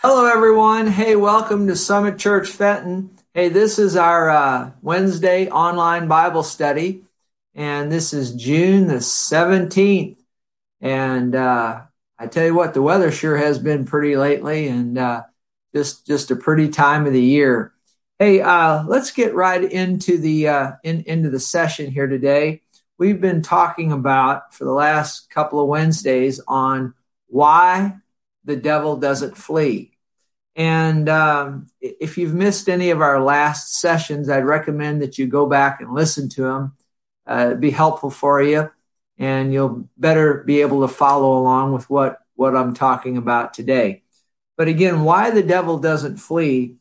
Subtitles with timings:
[0.00, 0.86] Hello, everyone.
[0.86, 3.10] Hey, welcome to Summit Church Fenton.
[3.34, 7.02] Hey, this is our uh, Wednesday online Bible study,
[7.52, 10.18] and this is June the 17th.
[10.80, 11.80] And uh,
[12.16, 15.22] I tell you what, the weather sure has been pretty lately, and uh,
[15.74, 17.72] just just a pretty time of the year.
[18.20, 22.62] Hey, uh, let's get right into the uh, in, into the session here today.
[22.98, 26.94] We've been talking about for the last couple of Wednesdays on
[27.26, 27.96] why
[28.48, 29.92] the devil doesn't flee.
[30.58, 35.46] And um, if you've missed any of our last sessions, I'd recommend that you go
[35.46, 36.76] back and listen to them.
[37.24, 38.68] Uh, it'd be helpful for you,
[39.18, 44.02] and you'll better be able to follow along with what, what I'm talking about today.
[44.56, 46.78] But again, why the devil doesn't flee,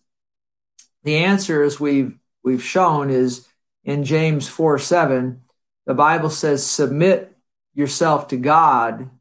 [1.03, 3.47] the answer, as we've, we've shown, is
[3.83, 5.43] in James 4 7.
[5.85, 7.37] The Bible says, Submit
[7.75, 9.11] yourself to God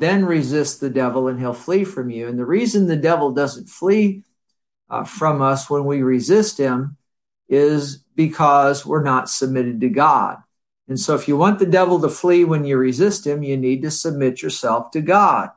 [0.00, 2.26] then resist the devil and he'll flee from you.
[2.28, 4.24] And the reason the devil doesn't flee
[4.88, 6.96] uh, from us when we resist him
[7.48, 10.38] is because we're not submitted to God.
[10.88, 13.82] And so if you want the devil to flee when you resist him, you need
[13.82, 15.50] to submit yourself to God.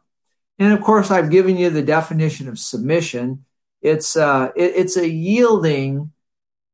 [0.60, 3.46] And of course, I've given you the definition of submission.
[3.82, 6.12] It's, uh, it, it's a yielding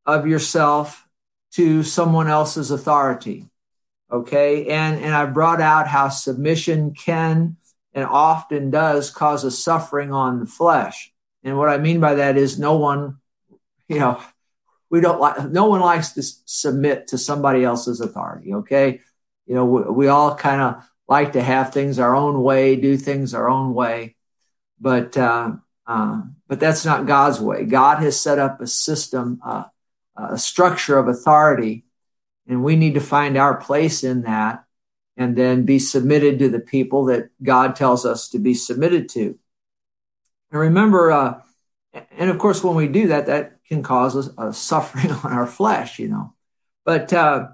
[0.06, 1.08] of yourself
[1.53, 3.45] to someone else's authority.
[4.12, 4.67] Okay.
[4.67, 7.58] And, and I brought out how submission can
[7.93, 11.11] and often does cause a suffering on the flesh.
[11.43, 13.17] And what I mean by that is no one,
[13.87, 14.21] you know,
[14.89, 18.53] we don't like, no one likes to submit to somebody else's authority.
[18.53, 19.01] Okay.
[19.45, 22.97] You know, we, we all kind of like to have things our own way, do
[22.97, 24.15] things our own way.
[24.79, 25.53] But, uh,
[25.87, 27.65] uh, but that's not God's way.
[27.65, 29.63] God has set up a system, uh,
[30.15, 31.85] a structure of authority
[32.49, 34.65] and we need to find our place in that
[35.20, 39.38] and then be submitted to the people that God tells us to be submitted to.
[40.50, 41.41] And remember, uh,
[42.12, 45.46] and of course, when we do that, that can cause a, a suffering on our
[45.46, 46.34] flesh, you know.
[46.85, 47.50] But uh,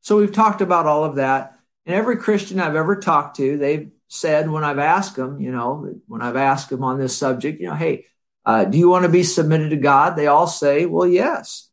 [0.00, 1.56] so we've talked about all of that.
[1.86, 5.94] And every Christian I've ever talked to, they've said when I've asked them, you know,
[6.08, 8.06] when I've asked them on this subject, you know, hey,
[8.44, 10.16] uh, do you want to be submitted to God?
[10.16, 11.70] They all say, well, yes.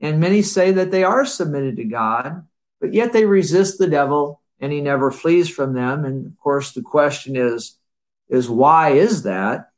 [0.00, 2.46] And many say that they are submitted to God,
[2.80, 6.04] but yet they resist the devil and he never flees from them.
[6.04, 7.76] And of course, the question is,
[8.28, 9.70] is why is that?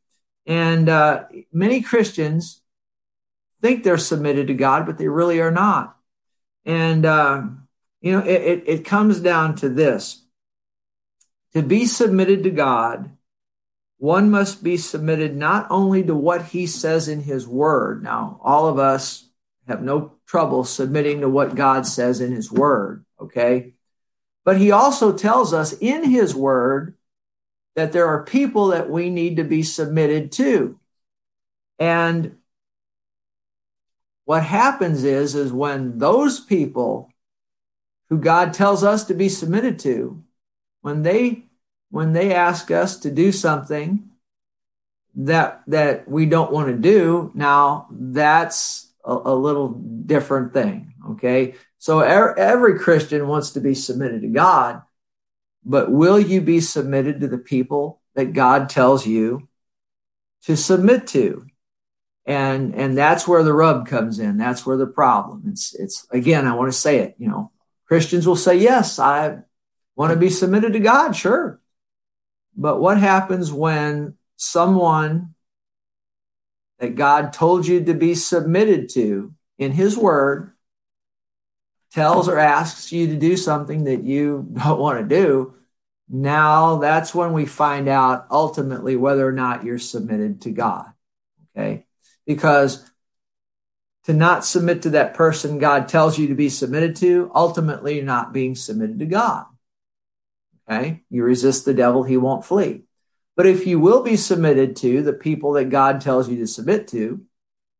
[0.46, 2.62] And uh, many Christians
[3.60, 5.96] think they're submitted to God, but they really are not.
[6.64, 7.42] And, uh,
[8.00, 10.24] you know, it, it, it comes down to this.
[11.54, 13.10] To be submitted to God,
[13.98, 18.02] one must be submitted not only to what he says in his word.
[18.02, 19.28] Now, all of us
[19.66, 23.04] have no trouble submitting to what God says in his word.
[23.20, 23.74] Okay.
[24.48, 26.94] But he also tells us in his word
[27.76, 30.80] that there are people that we need to be submitted to.
[31.78, 32.38] And
[34.24, 37.12] what happens is, is when those people
[38.08, 40.24] who God tells us to be submitted to,
[40.80, 41.44] when they,
[41.90, 44.08] when they ask us to do something
[45.14, 50.94] that, that we don't want to do, now that's a, a little different thing.
[51.10, 51.54] Okay.
[51.88, 54.82] So er, every Christian wants to be submitted to God,
[55.64, 59.48] but will you be submitted to the people that God tells you
[60.42, 61.46] to submit to?
[62.26, 64.36] And, and that's where the rub comes in.
[64.36, 65.44] That's where the problem.
[65.46, 67.52] It's, it's again, I want to say it, you know,
[67.86, 69.38] Christians will say, yes, I
[69.96, 71.16] want to be submitted to God.
[71.16, 71.58] Sure.
[72.54, 75.34] But what happens when someone
[76.80, 80.52] that God told you to be submitted to in his word
[81.92, 85.54] tells or asks you to do something that you don't want to do,
[86.08, 90.86] now that's when we find out ultimately whether or not you're submitted to God.
[91.56, 91.86] Okay.
[92.26, 92.88] Because
[94.04, 98.04] to not submit to that person God tells you to be submitted to, ultimately you're
[98.04, 99.46] not being submitted to God.
[100.70, 101.02] Okay.
[101.10, 102.84] You resist the devil, he won't flee.
[103.36, 106.88] But if you will be submitted to the people that God tells you to submit
[106.88, 107.24] to,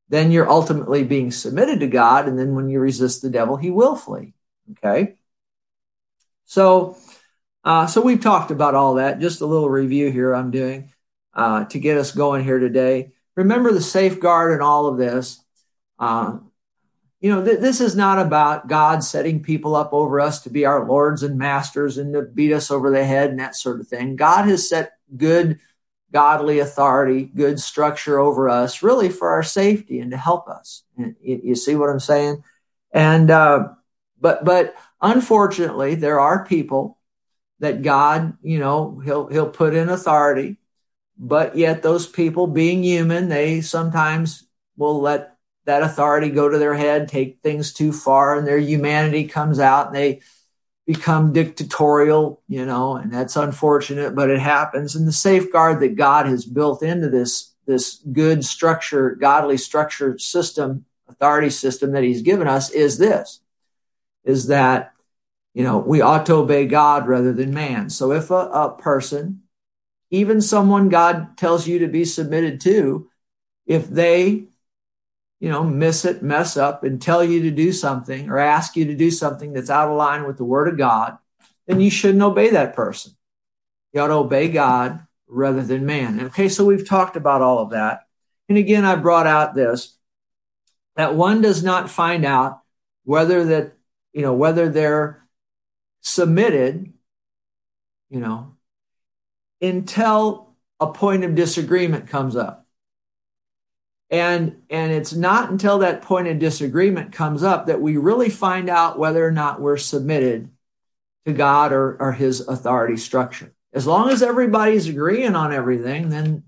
[0.09, 2.29] then you're ultimately being submitted to God.
[2.29, 4.35] And then when you resist the devil, he will flee.
[4.73, 5.15] Okay.
[6.45, 6.97] So,
[7.65, 9.21] uh, so we've talked about all that.
[9.21, 10.93] Just a little review here I'm doing
[11.35, 13.13] uh, to get us going here today.
[13.37, 15.43] Remember the safeguard in all of this.
[15.99, 16.39] Uh,
[17.21, 20.65] you know, th- this is not about God setting people up over us to be
[20.65, 23.89] our lords and masters and to beat us over the head and that sort of
[23.89, 24.17] thing.
[24.17, 25.59] God has set good
[26.13, 30.83] godly authority, good structure over us, really for our safety and to help us.
[31.21, 32.43] You, see what I'm saying?
[32.93, 33.69] And, uh,
[34.21, 36.99] but, but unfortunately, there are people
[37.61, 40.57] that God, you know, he'll, he'll put in authority,
[41.19, 44.47] but yet those people being human, they sometimes
[44.77, 49.25] will let that authority go to their head, take things too far, and their humanity
[49.25, 50.23] comes out and they
[50.89, 54.97] become dictatorial, you know, and that's unfortunate, but it happens.
[54.97, 60.87] And the safeguard that God has built into this, this good structure, godly structure system,
[61.07, 63.41] authority system that he's given us is this,
[64.25, 64.95] is that,
[65.53, 67.91] you know, we ought to obey God rather than man.
[67.91, 69.43] So if a, a person,
[70.11, 73.11] even someone God tells you to be submitted to,
[73.67, 74.45] if they
[75.41, 78.87] you know, miss it, mess up, and tell you to do something or ask you
[78.87, 81.19] to do something that's out of line with the word of God,
[81.67, 83.13] then you shouldn't obey that person.
[83.93, 86.21] You ought to obey God rather than man.
[86.27, 88.07] Okay, so we've talked about all of that.
[88.49, 89.97] And again, I brought out this
[90.97, 92.61] that one does not find out
[93.05, 93.75] whether that,
[94.13, 95.25] you know, whether they're
[96.01, 96.93] submitted,
[98.11, 98.57] you know,
[99.61, 102.67] until a point of disagreement comes up.
[104.11, 108.71] And, and it's not until that point of disagreement comes up that we really find
[108.71, 110.51] out whether or not we're submitted
[111.27, 113.53] to God or, or his authority structure.
[113.73, 116.45] As long as everybody's agreeing on everything, then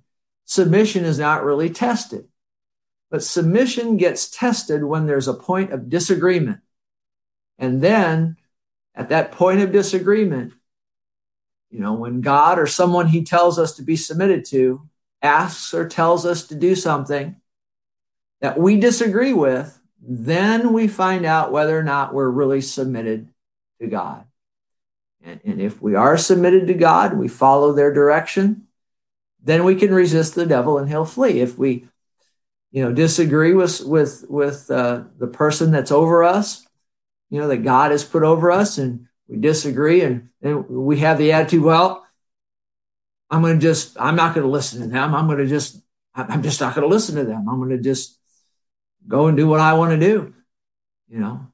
[0.46, 2.26] submission is not really tested.
[3.10, 6.60] But submission gets tested when there's a point of disagreement.
[7.58, 8.36] And then
[8.94, 10.54] at that point of disagreement,
[11.70, 14.88] you know, when God or someone he tells us to be submitted to
[15.22, 17.36] asks or tells us to do something,
[18.40, 23.28] that we disagree with, then we find out whether or not we're really submitted
[23.80, 24.24] to God.
[25.22, 28.66] And, and if we are submitted to God, we follow their direction,
[29.42, 31.40] then we can resist the devil and he'll flee.
[31.40, 31.86] If we,
[32.72, 36.66] you know, disagree with with with uh, the person that's over us,
[37.28, 41.18] you know, that God has put over us, and we disagree, and, and we have
[41.18, 42.06] the attitude, well,
[43.30, 45.14] I'm going to just, I'm not going to listen to them.
[45.14, 45.80] I'm going to just,
[46.14, 47.48] I'm just not going to listen to them.
[47.48, 48.18] I'm going to just
[49.06, 50.34] go and do what I want to do,
[51.08, 51.46] you know,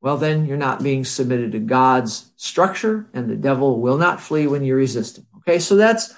[0.00, 4.46] well, then you're not being submitted to God's structure and the devil will not flee
[4.46, 5.26] when you resist him.
[5.38, 5.58] Okay.
[5.58, 6.14] So that's,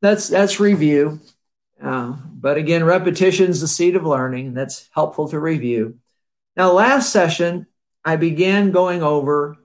[0.00, 1.20] that's, that's review.
[1.80, 4.54] Uh, but again, repetition is the seed of learning.
[4.54, 5.98] That's helpful to review.
[6.56, 7.66] Now, last session,
[8.04, 9.56] I began going over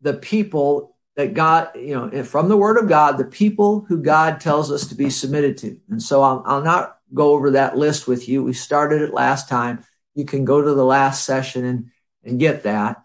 [0.00, 4.40] the people that God, you know, from the word of God, the people who God
[4.40, 5.80] tells us to be submitted to.
[5.88, 8.42] And so I'll, I'll not go over that list with you.
[8.42, 9.84] We started it last time.
[10.14, 11.90] You can go to the last session and,
[12.24, 13.04] and get that.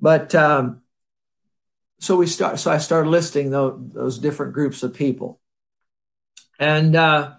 [0.00, 0.82] But um,
[2.00, 2.58] so we start.
[2.58, 5.40] So I started listing those, those different groups of people,
[6.58, 7.34] and uh,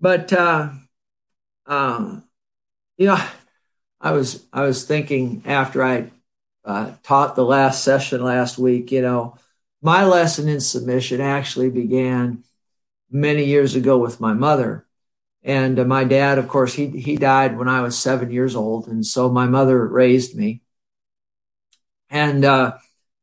[0.00, 0.70] but uh,
[1.66, 2.24] um,
[2.96, 3.18] you know,
[4.00, 6.10] I was I was thinking after I
[6.64, 8.92] uh, taught the last session last week.
[8.92, 9.36] You know,
[9.82, 12.44] my lesson in submission actually began
[13.10, 14.86] many years ago with my mother
[15.42, 18.88] and uh, my dad, of course, he, he died when I was seven years old.
[18.88, 20.62] And so my mother raised me.
[22.10, 22.78] And, uh,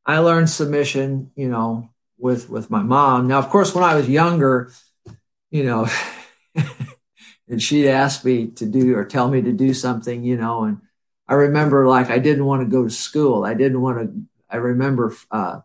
[0.06, 3.28] I learned submission, you know, with, with my mom.
[3.28, 4.72] Now, of course, when I was younger,
[5.50, 5.88] you know,
[7.48, 10.82] and she'd ask me to do or tell me to do something, you know, and
[11.28, 13.44] I remember like I didn't want to go to school.
[13.44, 15.62] I didn't want to, I remember, uh,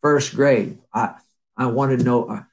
[0.00, 0.78] first grade.
[0.92, 1.16] I,
[1.56, 2.44] I wanted to know,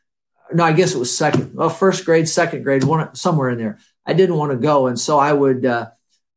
[0.53, 3.79] no, I guess it was second, well, first grade, second grade, one somewhere in there.
[4.05, 5.89] I didn't want to go, and so I would, uh,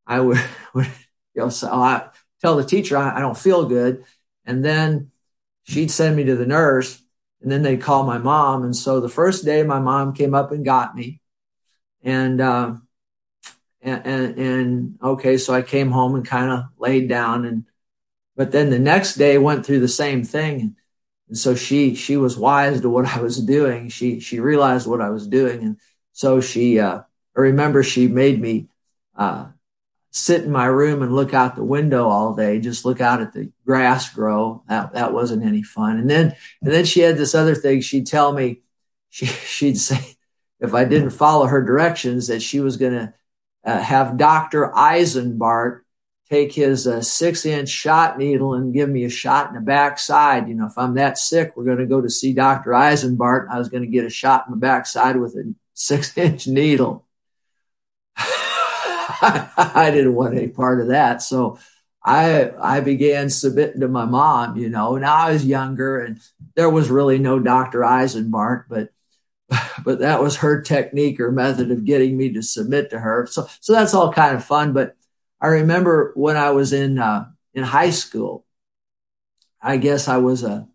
[0.07, 0.38] I would,
[0.75, 0.87] would
[1.35, 2.09] you know, so I
[2.40, 4.04] tell the teacher I, I don't feel good,
[4.45, 5.11] and then
[5.64, 7.00] she'd send me to the nurse,
[7.40, 10.52] and then they'd call my mom, and so the first day my mom came up
[10.52, 11.21] and got me,
[12.02, 12.75] and uh,
[13.81, 17.64] and, and, and okay, so I came home and kind of laid down, and
[18.37, 20.76] but then the next day went through the same thing.
[21.32, 23.88] And so she she was wise to what I was doing.
[23.88, 25.78] She she realized what I was doing, and
[26.12, 26.78] so she.
[26.78, 27.00] Uh,
[27.34, 28.68] I remember she made me
[29.16, 29.46] uh,
[30.10, 33.32] sit in my room and look out the window all day, just look out at
[33.32, 34.62] the grass grow.
[34.68, 35.96] That that wasn't any fun.
[35.96, 37.80] And then and then she had this other thing.
[37.80, 38.60] She'd tell me,
[39.08, 40.16] she she'd say,
[40.60, 43.14] if I didn't follow her directions, that she was going to
[43.64, 45.80] uh, have Doctor Eisenbart
[46.32, 50.48] take his uh, six inch shot needle and give me a shot in the backside.
[50.48, 52.70] You know, if I'm that sick, we're going to go to see Dr.
[52.70, 53.48] Eisenbart.
[53.50, 57.04] I was going to get a shot in the backside with a six inch needle.
[58.16, 61.20] I didn't want any part of that.
[61.20, 61.58] So
[62.02, 66.18] I, I began submitting to my mom, you know, now I was younger and
[66.56, 67.80] there was really no Dr.
[67.80, 68.88] Eisenbart, but,
[69.84, 73.26] but that was her technique or method of getting me to submit to her.
[73.30, 74.72] So, so that's all kind of fun.
[74.72, 74.96] But
[75.42, 78.46] I remember when I was in uh, in high school.
[79.61, 80.68] I guess I was a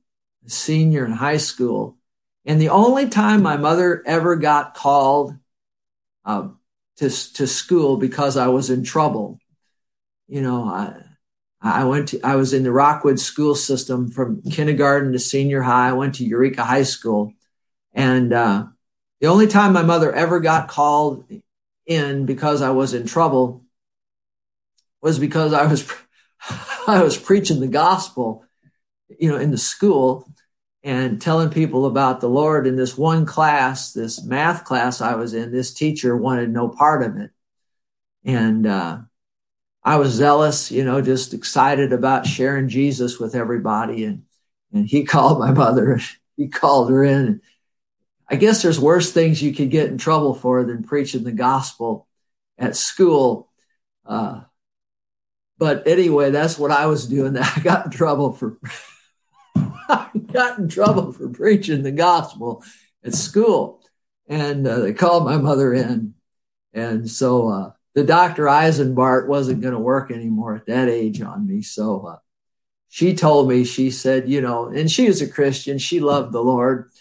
[0.46, 1.98] senior in high school,
[2.46, 5.36] And the only time my mother ever got called
[6.24, 6.50] uh,
[6.98, 9.40] to, to school because I was in trouble,
[10.28, 10.94] you know, I,
[11.62, 15.90] I went to, I was in the Rockwood school system from kindergarten to senior high.
[15.90, 17.34] I went to Eureka High School.
[17.94, 18.68] And uh,
[19.20, 21.26] the only time my mother ever got called
[21.86, 23.67] in because I was in trouble
[25.02, 25.92] was because I was
[26.88, 28.46] I was preaching the gospel,
[29.20, 30.32] you know, in the school
[30.84, 35.34] and telling people about the Lord in this one class, this math class I was
[35.34, 37.32] in, this teacher wanted no part of it.
[38.24, 39.00] And uh,
[39.84, 44.06] I was zealous, you know, just excited about sharing Jesus with everybody.
[44.06, 44.24] And
[44.72, 46.00] and he called my mother,
[46.36, 47.42] he called her in.
[48.30, 52.08] I guess there's worse things you could get in trouble for than preaching the gospel
[52.58, 53.50] at school.
[54.06, 54.42] Uh,
[55.58, 57.38] but anyway, that's what I was doing.
[57.38, 58.58] I got in trouble for
[59.90, 62.64] I got in trouble for preaching the gospel
[63.04, 63.82] at school,
[64.28, 66.14] and uh, they called my mother in,
[66.74, 71.48] and so uh, the Doctor Eisenbart wasn't going to work anymore at that age on
[71.48, 71.62] me.
[71.62, 72.18] So uh,
[72.90, 76.44] she told me, she said, you know, and she was a Christian, she loved the
[76.44, 76.92] Lord.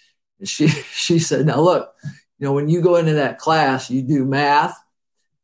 [0.45, 1.93] She she said, now look,
[2.39, 4.79] you know, when you go into that class, you do math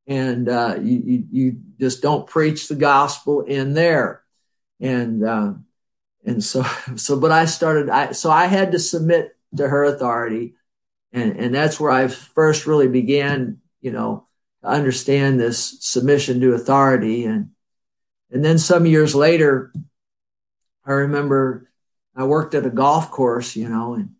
[0.07, 4.23] and uh, you, you, you just don't preach the gospel in there.
[4.79, 5.55] And uh,
[6.25, 6.62] and so
[6.97, 10.55] so but I started I so I had to submit to her authority,
[11.12, 14.29] and and that's where I first really began, you know,
[14.62, 17.51] to understand this submission to authority, and
[18.31, 19.73] and then some years later,
[20.87, 21.69] I remember
[22.15, 24.11] I worked at a golf course, you know, and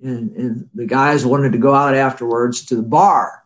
[0.00, 3.39] and, and the guys wanted to go out afterwards to the bar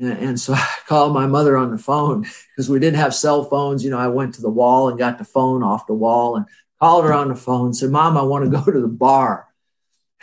[0.00, 3.84] and, so I called my mother on the phone because we didn't have cell phones.
[3.84, 6.46] You know, I went to the wall and got the phone off the wall and
[6.80, 7.74] called her on the phone.
[7.74, 9.48] Said, "Mom, I want to go to the bar."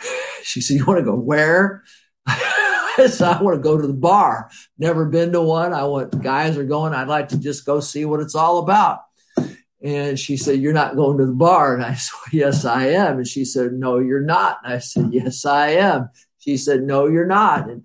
[0.44, 1.84] She said, "You want to go where?"
[2.26, 4.50] I said, "I want to go to the bar.
[4.76, 5.72] Never been to one.
[5.72, 6.94] I want guys are going.
[6.94, 9.02] I'd like to just go see what it's all about."
[9.82, 11.74] And she said, You're not going to the bar.
[11.74, 13.18] And I said, Yes, I am.
[13.18, 14.58] And she said, No, you're not.
[14.64, 16.10] And I said, Yes, I am.
[16.38, 17.68] She said, No, you're not.
[17.68, 17.84] And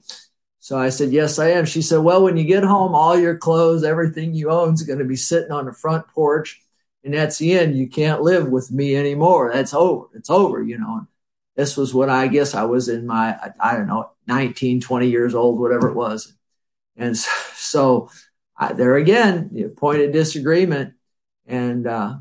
[0.67, 1.63] so I said, Yes, I am.
[1.63, 4.99] She said, Well, when you get home, all your clothes, everything you own is going
[4.99, 6.61] to be sitting on the front porch.
[7.05, 7.77] And that's the end.
[7.77, 9.49] You can't live with me anymore.
[9.53, 10.07] That's over.
[10.13, 11.07] It's over, you know.
[11.55, 15.33] This was when I guess I was in my, I don't know, 19, 20 years
[15.33, 16.33] old, whatever it was.
[16.97, 18.09] And so
[18.57, 20.95] I, there again, the point of disagreement.
[21.45, 22.17] And uh,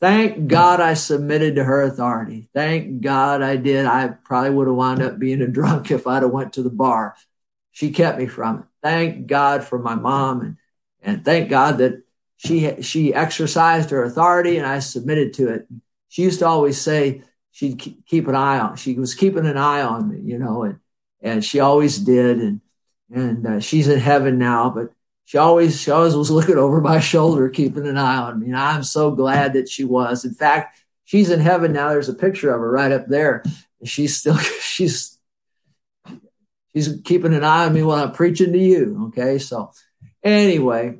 [0.00, 2.48] thank God I submitted to her authority.
[2.52, 3.86] Thank God I did.
[3.86, 6.70] I probably would have wound up being a drunk if I'd have went to the
[6.70, 7.14] bar
[7.78, 8.64] she kept me from it.
[8.82, 10.56] Thank God for my mom and,
[11.00, 12.02] and thank God that
[12.36, 15.68] she, she exercised her authority and I submitted to it.
[16.08, 19.82] She used to always say she'd keep an eye on, she was keeping an eye
[19.82, 20.80] on me, you know, and,
[21.22, 22.40] and she always did.
[22.40, 22.60] And,
[23.14, 24.90] and uh, she's in heaven now, but
[25.24, 28.46] she always, she always was looking over my shoulder, keeping an eye on me.
[28.46, 30.24] And I'm so glad that she was.
[30.24, 31.90] In fact, she's in heaven now.
[31.90, 33.44] There's a picture of her right up there.
[33.84, 35.17] She's still, she's
[36.72, 39.06] he's keeping an eye on me while I'm preaching to you.
[39.08, 39.38] Okay.
[39.38, 39.72] So
[40.22, 40.98] anyway,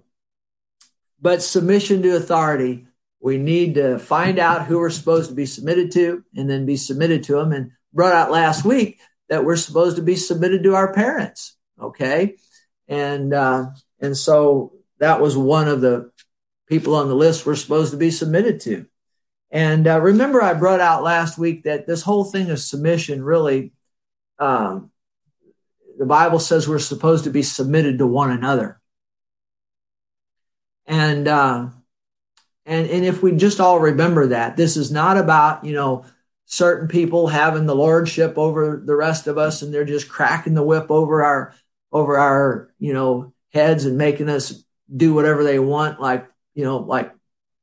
[1.21, 2.87] but submission to authority,
[3.21, 6.77] we need to find out who we're supposed to be submitted to and then be
[6.77, 10.75] submitted to them and brought out last week that we're supposed to be submitted to
[10.75, 11.57] our parents.
[11.81, 12.37] Okay.
[12.87, 13.67] And, uh,
[14.01, 16.11] and so that was one of the
[16.69, 18.87] people on the list we're supposed to be submitted to.
[19.51, 23.73] And uh, remember, I brought out last week that this whole thing of submission really
[24.39, 24.91] um,
[25.99, 28.81] the Bible says we're supposed to be submitted to one another.
[30.87, 31.69] And, uh,
[32.65, 36.05] and, and if we just all remember that, this is not about, you know,
[36.47, 40.63] certain people having the lordship over the rest of us and they're just cracking the
[40.63, 41.55] whip over our,
[41.93, 44.65] over our, you know, heads and making us
[44.95, 47.13] do whatever they want, like, you know, like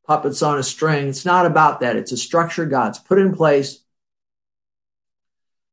[0.06, 1.08] puppets on a string.
[1.08, 1.96] It's not about that.
[1.96, 3.84] It's a structure God's put in place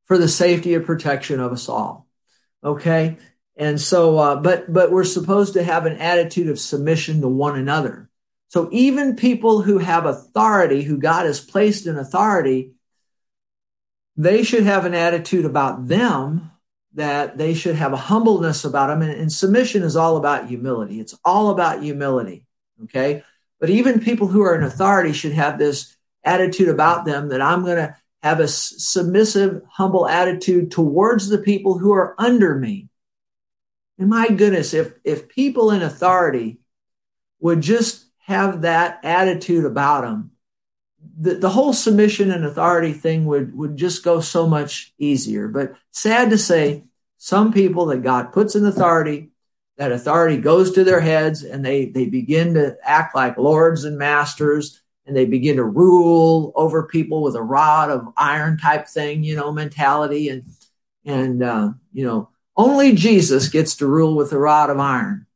[0.04, 2.06] for the safety and protection of us all.
[2.64, 3.16] Okay.
[3.56, 7.58] And so, uh, but, but we're supposed to have an attitude of submission to one
[7.58, 8.08] another.
[8.48, 12.72] So even people who have authority, who God has placed in authority,
[14.16, 16.50] they should have an attitude about them
[16.94, 19.02] that they should have a humbleness about them.
[19.02, 21.00] And, and submission is all about humility.
[21.00, 22.46] It's all about humility.
[22.84, 23.24] Okay.
[23.58, 27.64] But even people who are in authority should have this attitude about them that I'm
[27.64, 32.88] going to have a submissive, humble attitude towards the people who are under me.
[33.98, 36.60] And my goodness, if, if people in authority
[37.40, 40.30] would just have that attitude about them,
[41.18, 45.48] the, the whole submission and authority thing would, would just go so much easier.
[45.48, 46.84] But sad to say,
[47.18, 49.30] some people that God puts in authority,
[49.76, 53.98] that authority goes to their heads and they, they begin to act like lords and
[53.98, 59.24] masters and they begin to rule over people with a rod of iron type thing,
[59.24, 60.28] you know, mentality.
[60.28, 60.44] And,
[61.04, 65.26] and, uh, you know, only Jesus gets to rule with a rod of iron,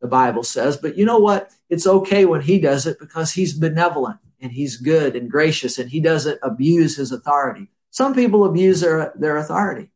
[0.00, 0.76] the Bible says.
[0.76, 1.52] But you know what?
[1.68, 5.90] It's okay when he does it because he's benevolent and he's good and gracious and
[5.90, 7.68] he doesn't abuse his authority.
[7.90, 9.90] Some people abuse their, their authority.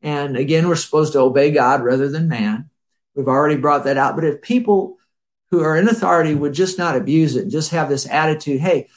[0.00, 2.70] And again, we're supposed to obey God rather than man.
[3.14, 4.14] We've already brought that out.
[4.14, 4.95] But if people
[5.50, 8.88] who are in authority would just not abuse it, just have this attitude, hey,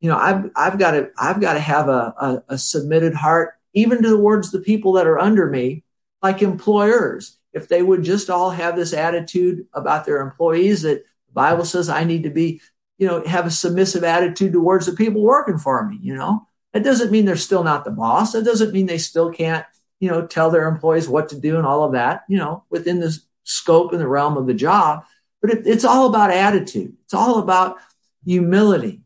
[0.00, 3.54] you know, I've, I've got to, I've got to have a, a, a submitted heart,
[3.72, 5.84] even towards the people that are under me,
[6.22, 7.38] like employers.
[7.52, 11.88] If they would just all have this attitude about their employees that the Bible says
[11.88, 12.60] I need to be
[12.98, 16.46] you know, have a submissive attitude towards the people working for me, you know.
[16.72, 18.32] That doesn't mean they're still not the boss.
[18.32, 19.64] That doesn't mean they still can't,
[20.00, 23.00] you know, tell their employees what to do and all of that, you know, within
[23.00, 25.04] the scope and the realm of the job.
[25.44, 26.96] But it, it's all about attitude.
[27.04, 27.76] It's all about
[28.24, 29.02] humility.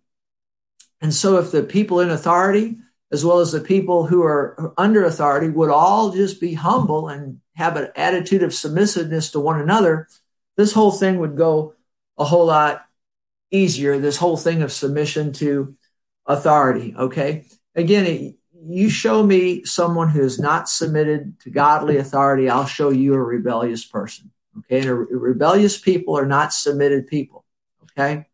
[1.00, 2.76] And so if the people in authority,
[3.10, 7.40] as well as the people who are under authority, would all just be humble and
[7.56, 10.06] have an attitude of submissiveness to one another,
[10.56, 11.74] this whole thing would go
[12.16, 12.86] a whole lot
[13.50, 15.74] easier, this whole thing of submission to
[16.24, 16.94] authority.
[16.96, 17.46] Okay.
[17.74, 23.14] Again, you show me someone who is not submitted to godly authority, I'll show you
[23.14, 24.30] a rebellious person.
[24.58, 24.86] Okay.
[24.86, 27.44] And rebellious people are not submitted people.
[27.82, 28.26] Okay.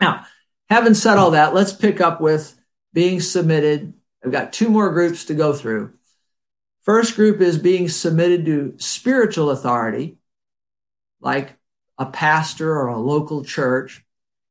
[0.00, 0.26] Now,
[0.68, 2.58] having said all that, let's pick up with
[2.92, 3.94] being submitted.
[4.24, 5.92] I've got two more groups to go through.
[6.82, 10.18] First group is being submitted to spiritual authority,
[11.20, 11.56] like
[11.98, 14.04] a pastor or a local church.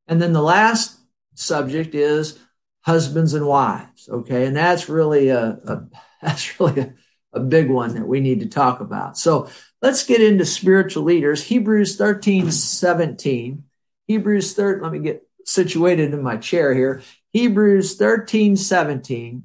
[0.06, 0.98] And then the last
[1.34, 2.38] subject is
[2.80, 4.08] husbands and wives.
[4.08, 4.46] Okay.
[4.46, 5.86] And that's really a, a
[6.22, 6.94] that's really a,
[7.32, 9.18] a big one that we need to talk about.
[9.18, 9.48] So
[9.82, 11.44] let's get into spiritual leaders.
[11.44, 13.64] Hebrews 13, 17.
[14.06, 17.02] Hebrews 13, let me get situated in my chair here.
[17.32, 19.44] Hebrews 13, 17.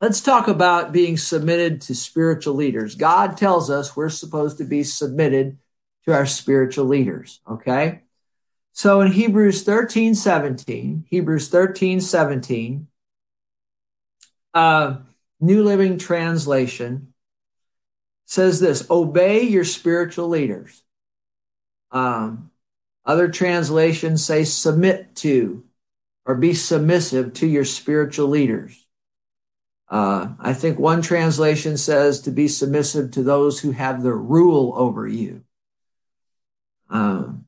[0.00, 2.94] Let's talk about being submitted to spiritual leaders.
[2.94, 5.58] God tells us we're supposed to be submitted
[6.06, 7.40] to our spiritual leaders.
[7.48, 8.00] Okay.
[8.72, 12.86] So in Hebrews 13, 17, Hebrews 13, 17,
[14.54, 14.96] uh,
[15.40, 17.14] New Living Translation
[18.26, 20.82] says this, obey your spiritual leaders.
[21.90, 22.50] Um,
[23.04, 25.64] other translations say submit to
[26.24, 28.86] or be submissive to your spiritual leaders.
[29.88, 34.72] Uh, I think one translation says to be submissive to those who have the rule
[34.76, 35.42] over you.
[36.88, 37.46] Um,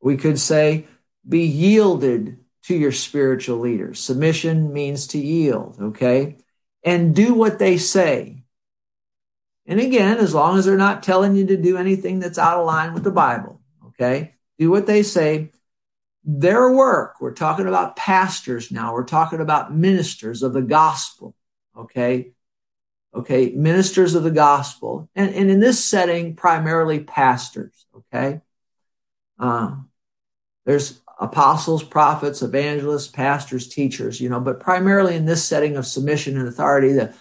[0.00, 0.86] we could say,
[1.28, 4.00] be yielded to your spiritual leaders.
[4.00, 6.38] Submission means to yield, okay?
[6.82, 8.42] And do what they say.
[9.66, 12.66] And again, as long as they're not telling you to do anything that's out of
[12.66, 14.34] line with the Bible, okay?
[14.58, 15.52] Do what they say.
[16.24, 21.34] Their work, we're talking about pastors now, we're talking about ministers of the gospel,
[21.76, 22.32] okay?
[23.14, 28.40] okay, ministers of the gospel, and, and in this setting, primarily pastors, okay?
[29.38, 29.76] Uh,
[30.64, 36.38] there's apostles, prophets, evangelists, pastors, teachers, you know, but primarily in this setting of submission
[36.38, 37.14] and authority, the,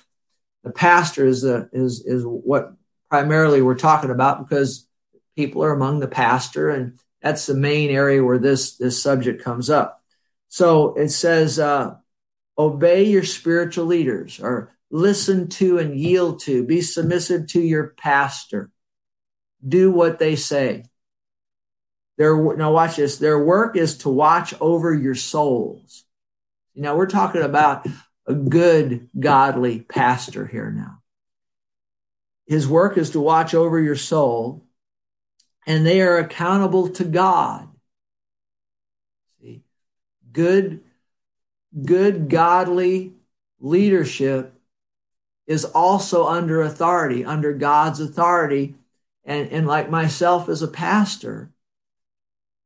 [0.63, 2.73] the pastor is, the, is, is what
[3.09, 4.87] primarily we're talking about because
[5.35, 9.69] people are among the pastor, and that's the main area where this, this subject comes
[9.69, 10.01] up.
[10.47, 11.95] So it says, uh,
[12.57, 18.71] obey your spiritual leaders or listen to and yield to, be submissive to your pastor.
[19.65, 20.85] Do what they say.
[22.19, 23.17] Their, now watch this.
[23.17, 26.03] Their work is to watch over your souls.
[26.75, 27.87] Now we're talking about
[28.27, 31.01] a good, godly pastor here now.
[32.45, 34.65] His work is to watch over your soul
[35.65, 37.69] and they are accountable to God.
[39.41, 39.61] See,
[40.33, 40.81] good,
[41.85, 43.13] good, godly
[43.61, 44.53] leadership
[45.47, 48.75] is also under authority, under God's authority.
[49.23, 51.51] And, and like myself as a pastor,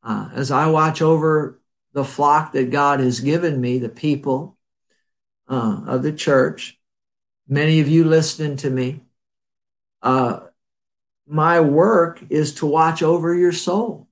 [0.03, 1.59] uh, as I watch over
[1.93, 4.57] the flock that God has given me, the people
[5.47, 6.79] uh, of the church,
[7.47, 9.01] many of you listening to me,
[10.01, 10.41] uh,
[11.27, 14.07] my work is to watch over your soul.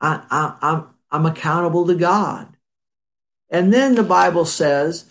[0.00, 2.48] I, I, I'm, I'm accountable to God.
[3.48, 5.04] And then the Bible says,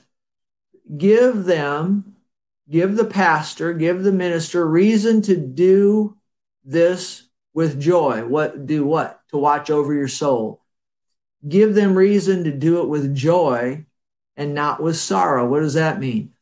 [0.98, 2.16] give them
[2.70, 6.18] give the pastor, give the minister reason to do
[6.64, 7.25] this
[7.56, 8.24] with joy.
[8.26, 9.22] What do what?
[9.30, 10.62] To watch over your soul.
[11.48, 13.86] give them reason to do it with joy
[14.36, 15.48] and not with sorrow.
[15.48, 16.34] What does that mean?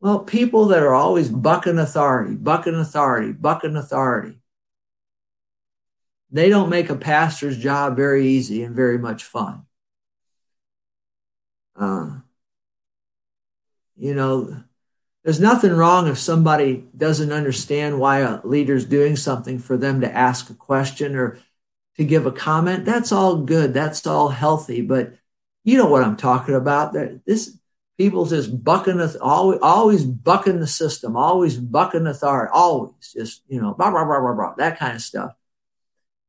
[0.00, 4.38] Well, people that are always bucking authority, bucking authority, bucking authority,
[6.30, 9.66] they don't make a pastor's job very easy and very much fun.
[11.76, 12.18] Uh,
[13.96, 14.62] you know,
[15.24, 20.12] there's nothing wrong if somebody doesn't understand why a leader's doing something for them to
[20.12, 21.38] ask a question or
[21.96, 22.84] to give a comment.
[22.84, 23.72] That's all good.
[23.72, 24.80] That's all healthy.
[24.80, 25.14] But
[25.64, 26.94] you know what I'm talking about.
[26.94, 27.56] That this
[27.96, 33.60] people just bucking us always, always bucking the system, always bucking authority, always just you
[33.60, 35.34] know blah blah blah blah blah that kind of stuff.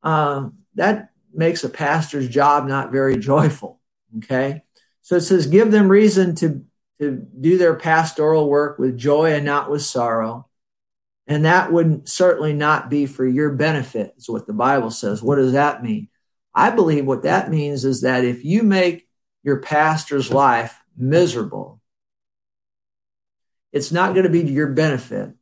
[0.03, 3.79] Uh, that makes a pastor's job not very joyful.
[4.17, 4.61] Okay,
[5.01, 6.63] so it says give them reason to
[7.03, 10.47] to do their pastoral work with joy and not with sorrow.
[11.27, 15.23] And that would certainly not be for your benefit, is what the Bible says.
[15.23, 16.09] What does that mean?
[16.53, 19.07] I believe what that means is that if you make
[19.43, 21.81] your pastor's life miserable,
[23.71, 25.33] it's not going to be to your benefit.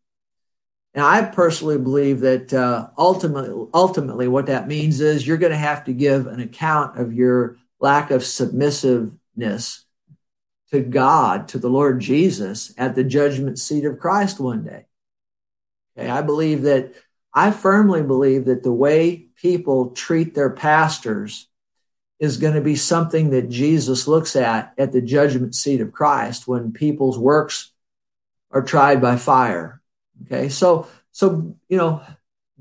[0.94, 5.58] And I personally believe that uh, ultimately, ultimately, what that means is you're going to
[5.58, 9.86] have to give an account of your lack of submissiveness
[10.72, 14.86] to God, to the Lord Jesus at the judgment seat of Christ one day.
[15.98, 16.94] Okay, I believe that,
[17.34, 21.48] I firmly believe that the way people treat their pastors
[22.20, 26.48] is going to be something that Jesus looks at at the judgment seat of Christ
[26.48, 27.72] when people's works
[28.52, 29.82] are tried by fire.
[30.26, 32.02] Okay, so, so, you know,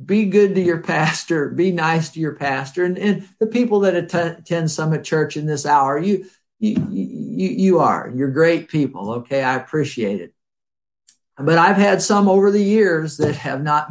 [0.03, 3.95] be good to your pastor, be nice to your pastor, and, and the people that
[3.95, 6.27] attend Summit Church in this hour, you,
[6.61, 8.13] you, you, you are.
[8.15, 9.13] You're great people.
[9.15, 9.43] Okay.
[9.43, 10.35] I appreciate it.
[11.39, 13.91] But I've had some over the years that have not,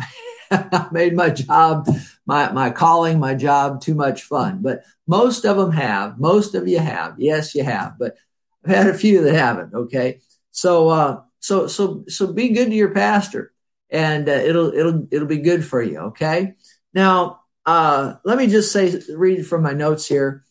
[0.91, 1.87] made my job,
[2.25, 4.59] my, my calling, my job too much fun.
[4.61, 6.19] But most of them have.
[6.19, 7.15] Most of you have.
[7.17, 7.97] Yes, you have.
[7.97, 8.15] But
[8.63, 9.73] I've had a few that haven't.
[9.73, 10.19] Okay.
[10.51, 13.51] So, uh, so, so, so be good to your pastor
[13.89, 15.97] and uh, it'll, it'll, it'll be good for you.
[15.99, 16.53] Okay.
[16.93, 20.43] Now, uh, let me just say, read from my notes here.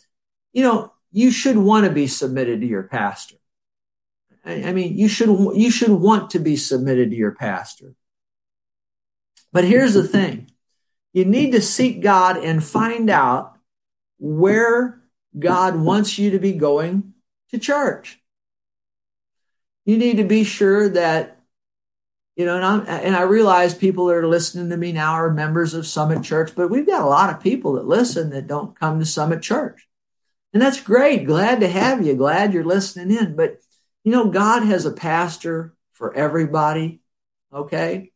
[0.53, 3.37] You know, you should want to be submitted to your pastor.
[4.45, 7.95] I mean, you should, you should want to be submitted to your pastor.
[9.53, 10.51] But here's the thing.
[11.13, 13.59] You need to seek God and find out
[14.19, 15.03] where
[15.39, 17.15] God wants you to be going
[17.51, 18.21] to church.
[19.85, 21.41] You need to be sure that,
[22.37, 25.75] you know, and, and I realize people that are listening to me now are members
[25.75, 28.99] of Summit Church, but we've got a lot of people that listen that don't come
[28.99, 29.88] to Summit Church.
[30.53, 31.27] And that's great.
[31.27, 32.15] Glad to have you.
[32.15, 33.37] Glad you're listening in.
[33.37, 33.59] But
[34.05, 37.01] you know, God has a pastor for everybody.
[37.53, 38.13] Okay.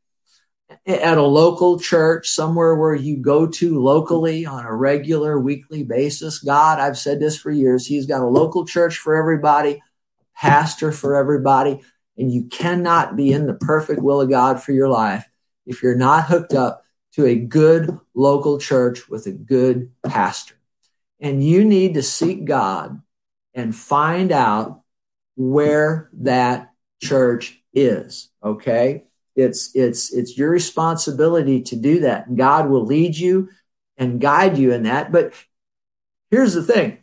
[0.86, 6.38] At a local church, somewhere where you go to locally on a regular weekly basis.
[6.38, 7.86] God, I've said this for years.
[7.86, 9.82] He's got a local church for everybody,
[10.34, 11.82] pastor for everybody.
[12.16, 15.28] And you cannot be in the perfect will of God for your life
[15.66, 20.54] if you're not hooked up to a good local church with a good pastor.
[21.22, 23.00] And you need to seek God
[23.54, 24.82] and find out
[25.37, 28.28] where that church is.
[28.44, 29.04] Okay.
[29.37, 32.35] It's, it's, it's your responsibility to do that.
[32.35, 33.48] God will lead you
[33.96, 35.12] and guide you in that.
[35.12, 35.32] But
[36.30, 36.98] here's the thing.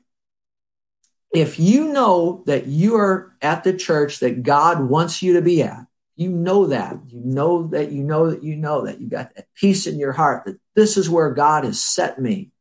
[1.33, 5.63] If you know that you are at the church that God wants you to be
[5.63, 9.33] at, you know that, you know that you know that you know that you got
[9.35, 12.51] that peace in your heart that this is where God has set me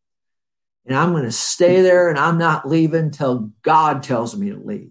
[0.89, 4.57] and I'm going to stay there and I'm not leaving until God tells me to
[4.57, 4.91] leave.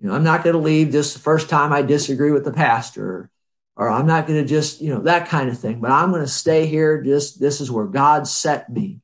[0.00, 2.52] You know, I'm not going to leave just the first time I disagree with the
[2.52, 3.30] pastor
[3.76, 6.24] or I'm not going to just, you know, that kind of thing, but I'm going
[6.24, 7.00] to stay here.
[7.00, 9.00] Just this is where God set me.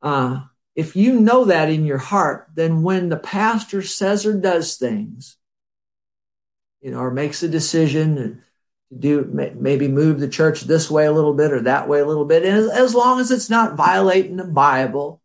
[0.00, 0.42] Uh,
[0.76, 5.36] if you know that in your heart, then when the pastor says or does things,
[6.80, 8.42] you know, or makes a decision
[8.98, 9.24] do
[9.54, 12.44] maybe move the church this way a little bit or that way a little bit,
[12.44, 15.20] and as, as long as it's not violating the Bible.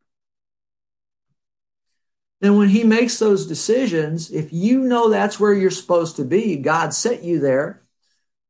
[2.39, 6.55] Then when he makes those decisions, if you know that's where you're supposed to be,
[6.55, 7.81] God set you there,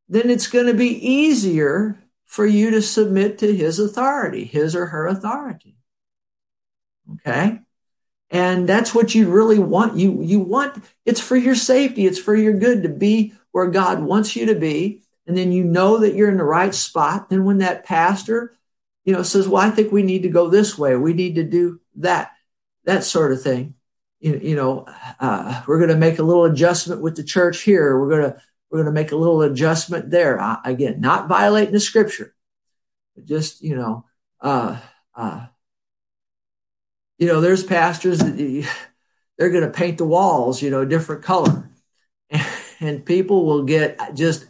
[0.10, 4.88] then it's going to be easier for you to submit to his authority, his or
[4.88, 5.78] her authority.
[7.14, 7.62] Okay?
[8.30, 9.96] And that's what you really want.
[9.96, 12.06] You, you want, it's for your safety.
[12.06, 15.66] It's for your good to be where God wants you to be and then you
[15.66, 18.56] know that you're in the right spot, then when that pastor,
[19.04, 21.44] you know, says, well, I think we need to go this way, we need to
[21.44, 22.32] do that,
[22.86, 23.76] that sort of thing.
[24.20, 24.88] You, you know,
[25.20, 28.00] uh, we're going to make a little adjustment with the church here.
[28.00, 30.40] We're going to, we're going to make a little adjustment there.
[30.40, 32.34] Uh, again, not violating the scripture,
[33.16, 34.06] but just, you know,
[34.42, 34.80] uh,
[35.14, 35.46] uh,
[37.20, 38.68] you know, there's pastors that
[39.38, 41.70] they're going to paint the walls, you know, a different color.
[42.30, 42.46] and,
[42.80, 44.46] And people will get just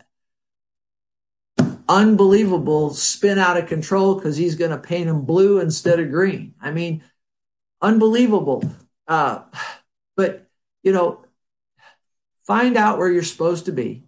[1.89, 6.53] unbelievable spin out of control because he's going to paint them blue instead of green.
[6.61, 7.03] I mean,
[7.81, 8.63] unbelievable.
[9.07, 9.43] Uh,
[10.15, 10.47] but,
[10.83, 11.25] you know,
[12.45, 14.03] find out where you're supposed to be.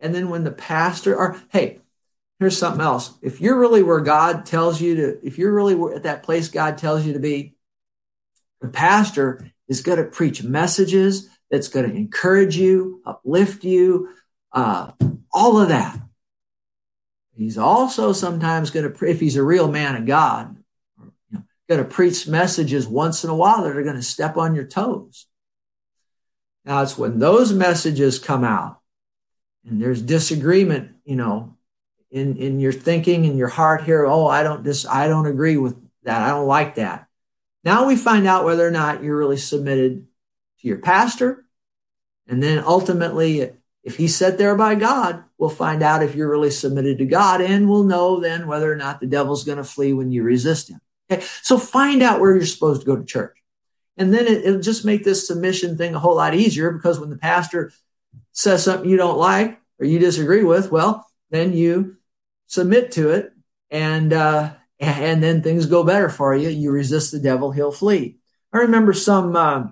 [0.00, 1.80] And then when the pastor, or hey,
[2.38, 3.14] here's something else.
[3.22, 6.78] If you're really where God tells you to, if you're really at that place God
[6.78, 7.54] tells you to be,
[8.60, 14.10] the pastor is going to preach messages that's going to encourage you, uplift you,
[14.52, 14.92] uh,
[15.32, 15.98] all of that.
[17.36, 20.56] He's also sometimes going to, if he's a real man of God,
[20.98, 24.36] you know, going to preach messages once in a while that are going to step
[24.36, 25.26] on your toes.
[26.64, 28.80] Now it's when those messages come out
[29.68, 31.56] and there's disagreement, you know,
[32.10, 34.06] in, in your thinking and your heart here.
[34.06, 36.22] Oh, I don't dis, I don't agree with that.
[36.22, 37.06] I don't like that.
[37.64, 40.06] Now we find out whether or not you're really submitted
[40.60, 41.44] to your pastor.
[42.26, 43.52] And then ultimately,
[43.86, 47.40] if he's set there by God, we'll find out if you're really submitted to God
[47.40, 50.68] and we'll know then whether or not the devil's going to flee when you resist
[50.68, 50.80] him.
[51.08, 51.24] Okay.
[51.42, 53.36] So find out where you're supposed to go to church.
[53.96, 57.10] And then it, will just make this submission thing a whole lot easier because when
[57.10, 57.72] the pastor
[58.32, 61.96] says something you don't like or you disagree with, well, then you
[62.48, 63.32] submit to it
[63.70, 66.48] and, uh, and then things go better for you.
[66.48, 68.16] You resist the devil, he'll flee.
[68.52, 69.68] I remember some, uh,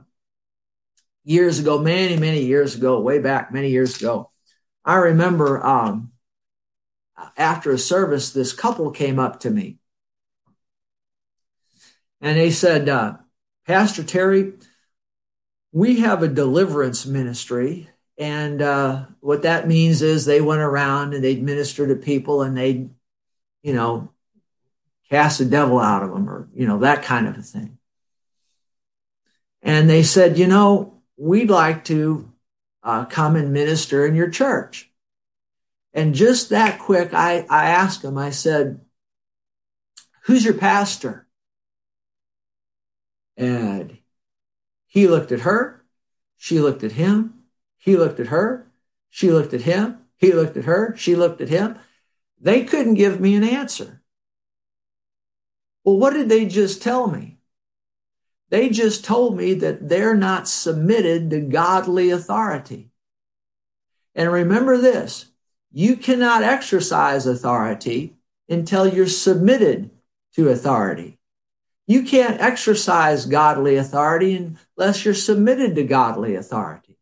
[1.25, 4.31] years ago, many, many years ago, way back many years ago,
[4.85, 6.13] I remember, um,
[7.37, 9.79] after a service, this couple came up to me
[12.21, 13.15] and they said, uh,
[13.67, 14.53] Pastor Terry,
[15.73, 21.25] we have a deliverance ministry and uh, what that means is they went around and
[21.25, 22.91] they'd minister to people and they'd,
[23.63, 24.11] you know,
[25.11, 27.79] cast the devil out of them or, you know, that kind of a thing.
[29.63, 32.33] And they said, you know, we'd like to
[32.83, 34.91] uh, come and minister in your church.
[35.93, 38.81] And just that quick, I, I asked them, I said,
[40.23, 41.27] who's your pastor?
[43.37, 43.99] And
[44.87, 45.85] he looked at her.
[46.37, 47.35] She looked at him.
[47.79, 48.67] He looked at her.
[49.11, 49.99] She looked at him.
[50.17, 50.95] He looked at her.
[50.97, 51.79] She looked at him.
[52.41, 54.03] They couldn't give me an answer.
[55.85, 57.39] Well, what did they just tell me?
[58.51, 62.91] They just told me that they're not submitted to godly authority.
[64.15, 65.27] And remember this
[65.73, 68.15] you cannot exercise authority
[68.49, 69.91] until you're submitted
[70.37, 71.19] to authority.
[71.87, 76.97] You can't exercise godly authority unless you're submitted to godly authority.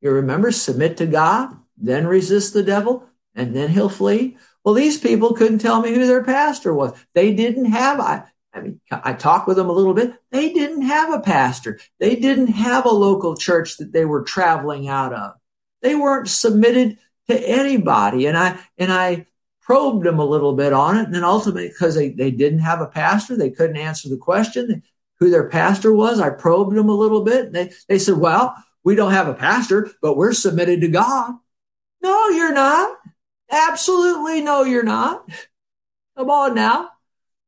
[0.00, 4.36] You remember, submit to God, then resist the devil, and then he'll flee.
[4.64, 6.92] Well, these people couldn't tell me who their pastor was.
[7.14, 10.14] They didn't have, I, mean, I talked with them a little bit.
[10.30, 11.80] They didn't have a pastor.
[11.98, 15.34] They didn't have a local church that they were traveling out of.
[15.80, 18.26] They weren't submitted to anybody.
[18.26, 19.26] And I, and I
[19.62, 21.04] probed them a little bit on it.
[21.04, 24.82] And then ultimately, because they, they didn't have a pastor, they couldn't answer the question
[25.18, 26.20] who their pastor was.
[26.20, 27.46] I probed them a little bit.
[27.46, 31.34] And They, they said, well, we don't have a pastor, but we're submitted to God.
[32.02, 32.98] No, you're not.
[33.50, 35.28] Absolutely no, you're not.
[36.16, 36.90] Come on now.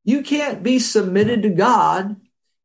[0.05, 2.17] You can't be submitted to God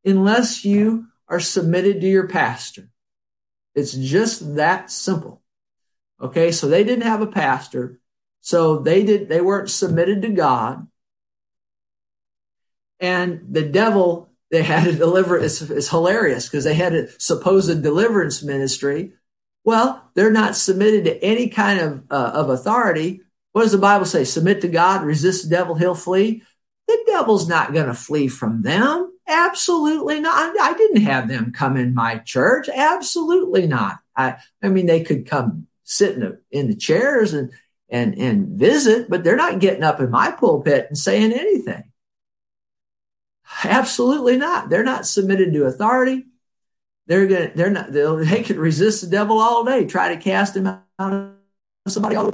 [0.05, 2.89] unless you are submitted to your pastor.
[3.75, 5.41] It's just that simple.
[6.21, 6.51] Okay.
[6.51, 7.99] So they didn't have a pastor.
[8.41, 10.87] So they did, they weren't submitted to God.
[12.99, 15.37] And the devil they had a deliver.
[15.37, 19.13] It's, it's hilarious because they had a supposed deliverance ministry.
[19.63, 23.21] Well, they're not submitted to any kind of uh, of authority.
[23.51, 24.23] What does the Bible say?
[24.23, 26.43] Submit to God, resist the devil, he'll flee.
[26.89, 29.13] The devil's not going to flee from them.
[29.27, 30.55] Absolutely not.
[30.59, 32.67] I didn't have them come in my church.
[32.67, 33.99] Absolutely not.
[34.15, 37.51] I, I mean, they could come sit in the, in the chairs and,
[37.89, 41.83] and, and visit, but they're not getting up in my pulpit and saying anything.
[43.63, 44.71] Absolutely not.
[44.71, 46.25] They're not submitted to authority.
[47.05, 50.65] They're gonna, they're not, they could resist the devil all day, try to cast him
[50.65, 51.33] out of
[51.87, 52.33] somebody all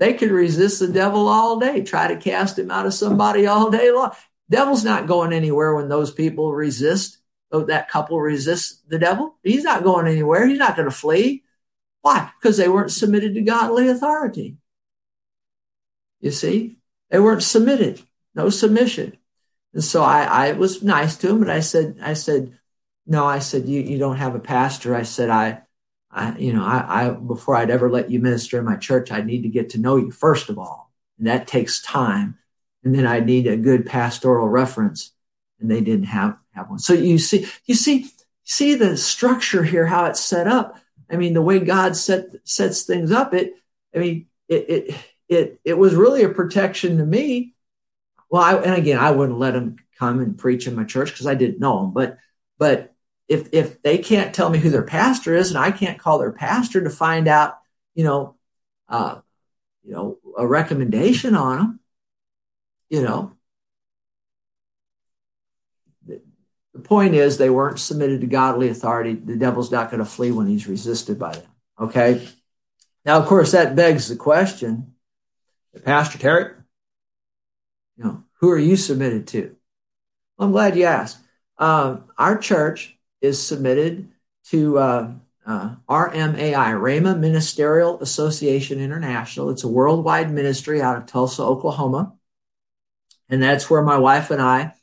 [0.00, 3.70] They could resist the devil all day, try to cast him out of somebody all
[3.70, 4.12] day long.
[4.48, 7.18] Devil's not going anywhere when those people resist,
[7.52, 9.36] that couple resists the devil.
[9.42, 10.46] He's not going anywhere.
[10.46, 11.44] He's not going to flee.
[12.00, 12.30] Why?
[12.40, 14.56] Because they weren't submitted to godly authority.
[16.20, 16.78] You see,
[17.10, 18.00] they weren't submitted.
[18.34, 19.18] No submission.
[19.74, 22.58] And so I, I was nice to him, but I said, I said,
[23.06, 24.94] no, I said, you, you don't have a pastor.
[24.94, 25.62] I said, I,
[26.10, 29.20] I, you know, I, I, before I'd ever let you minister in my church, I
[29.20, 30.90] need to get to know you first of all.
[31.18, 32.36] And that takes time.
[32.82, 35.12] And then I need a good pastoral reference.
[35.60, 36.78] and they didn't have, have one.
[36.78, 38.10] So you see, you see,
[38.44, 40.76] see the structure here, how it's set up.
[41.10, 43.54] I mean, the way God set, sets things up, it,
[43.94, 44.94] I mean, it, it,
[45.28, 47.54] it, it was really a protection to me.
[48.30, 51.26] Well, I, and again, I wouldn't let them come and preach in my church because
[51.26, 52.18] I didn't know them, but,
[52.58, 52.89] but
[53.30, 56.32] if, if they can't tell me who their pastor is and I can't call their
[56.32, 57.58] pastor to find out,
[57.94, 58.34] you know,
[58.88, 59.20] uh,
[59.84, 61.80] you know, a recommendation on them,
[62.88, 63.32] you know,
[66.06, 69.14] the point is they weren't submitted to godly authority.
[69.14, 71.50] The devil's not going to flee when he's resisted by them.
[71.78, 72.26] Okay.
[73.04, 74.94] Now, of course, that begs the question,
[75.84, 76.52] Pastor Terry,
[77.96, 79.54] you know, who are you submitted to?
[80.36, 81.18] Well, I'm glad you asked.
[81.58, 84.08] Um, our church is submitted
[84.46, 85.12] to uh,
[85.46, 89.50] uh, RMAI, Rhema Ministerial Association International.
[89.50, 92.14] It's a worldwide ministry out of Tulsa, Oklahoma.
[93.28, 94.74] And that's where my wife and I,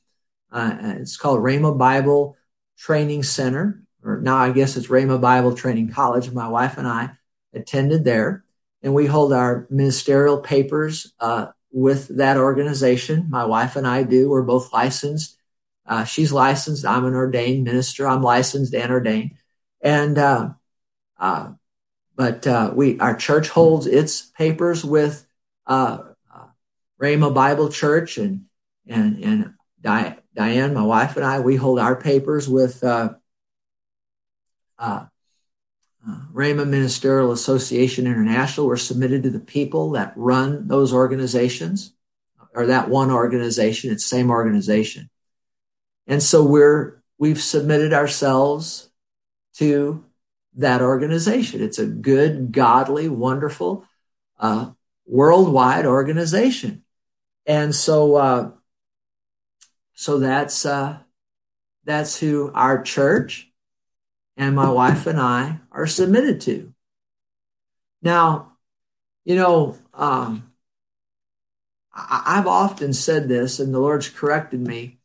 [0.51, 2.37] uh, it's called Rhema Bible
[2.77, 6.31] Training Center, or now I guess it's Rhema Bible Training College.
[6.31, 7.11] My wife and I
[7.53, 8.45] attended there,
[8.81, 13.27] and we hold our ministerial papers uh, with that organization.
[13.29, 14.29] My wife and I do.
[14.29, 15.36] We're both licensed.
[15.87, 16.85] Uh, she's licensed.
[16.85, 18.07] I'm an ordained minister.
[18.07, 19.31] I'm licensed and ordained.
[19.81, 20.49] And, uh,
[21.19, 21.51] uh,
[22.15, 25.25] but, uh, we, our church holds its papers with,
[25.65, 25.99] uh,
[26.33, 26.47] uh
[27.01, 28.45] Rhema Bible Church and,
[28.87, 33.13] and, and Di- Diane, my wife and I, we hold our papers with, uh,
[34.79, 35.05] uh,
[36.33, 38.67] Rhema Ministerial Association International.
[38.67, 41.93] We're submitted to the people that run those organizations
[42.53, 43.91] or that one organization.
[43.91, 45.09] It's same organization.
[46.07, 48.89] And so we're, we've submitted ourselves
[49.55, 50.03] to
[50.55, 51.61] that organization.
[51.61, 53.85] It's a good, godly, wonderful,
[54.39, 54.71] uh,
[55.05, 56.83] worldwide organization.
[57.45, 58.51] And so, uh,
[59.93, 60.97] so that's, uh,
[61.83, 63.49] that's who our church
[64.35, 66.73] and my wife and I are submitted to.
[68.01, 68.53] Now,
[69.25, 70.51] you know, um,
[71.93, 74.96] I, have often said this, and the Lord's corrected me.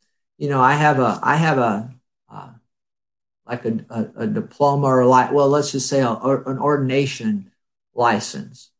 [0.43, 1.95] You know, I have a, I have a,
[2.29, 2.49] uh,
[3.47, 7.53] like a, a, a, diploma or like, well, let's just say a, an ordination
[7.95, 8.73] license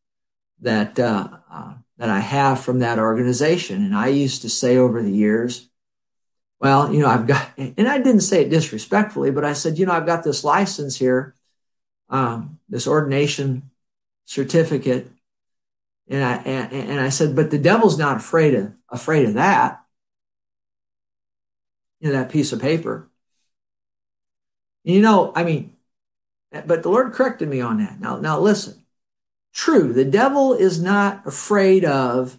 [0.59, 3.81] that uh, uh, that I have from that organization.
[3.81, 5.69] And I used to say over the years,
[6.59, 9.85] well, you know, I've got, and I didn't say it disrespectfully, but I said, you
[9.85, 11.33] know, I've got this license here,
[12.09, 13.71] um, this ordination
[14.25, 15.07] certificate.
[16.09, 19.82] And I, and, and I said, but the devil's not afraid of, afraid of that.
[22.11, 23.09] That piece of paper.
[24.83, 25.73] You know, I mean,
[26.51, 27.99] but the Lord corrected me on that.
[27.99, 28.85] Now, now listen,
[29.53, 29.93] true.
[29.93, 32.37] The devil is not afraid of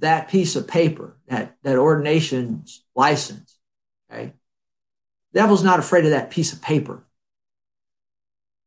[0.00, 3.56] that piece of paper, that, that ordination license.
[4.12, 4.34] Okay.
[5.32, 7.02] Devil's not afraid of that piece of paper.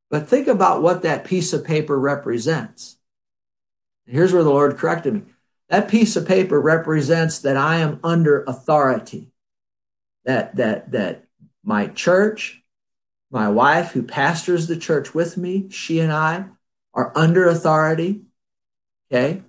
[0.10, 2.98] But think about what that piece of paper represents.
[4.08, 5.22] Here's where the Lord corrected me.
[5.70, 9.28] That piece of paper represents that I am under authority.
[10.30, 11.26] That, that, that
[11.64, 12.62] my church,
[13.32, 16.46] my wife who pastors the church with me, she and I
[16.94, 18.22] are under authority.
[19.12, 19.42] Okay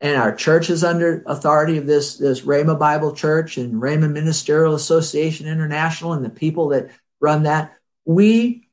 [0.00, 4.74] and our church is under authority of this this Rhema Bible Church and Rhema Ministerial
[4.74, 7.74] Association International and the people that run that.
[8.04, 8.68] We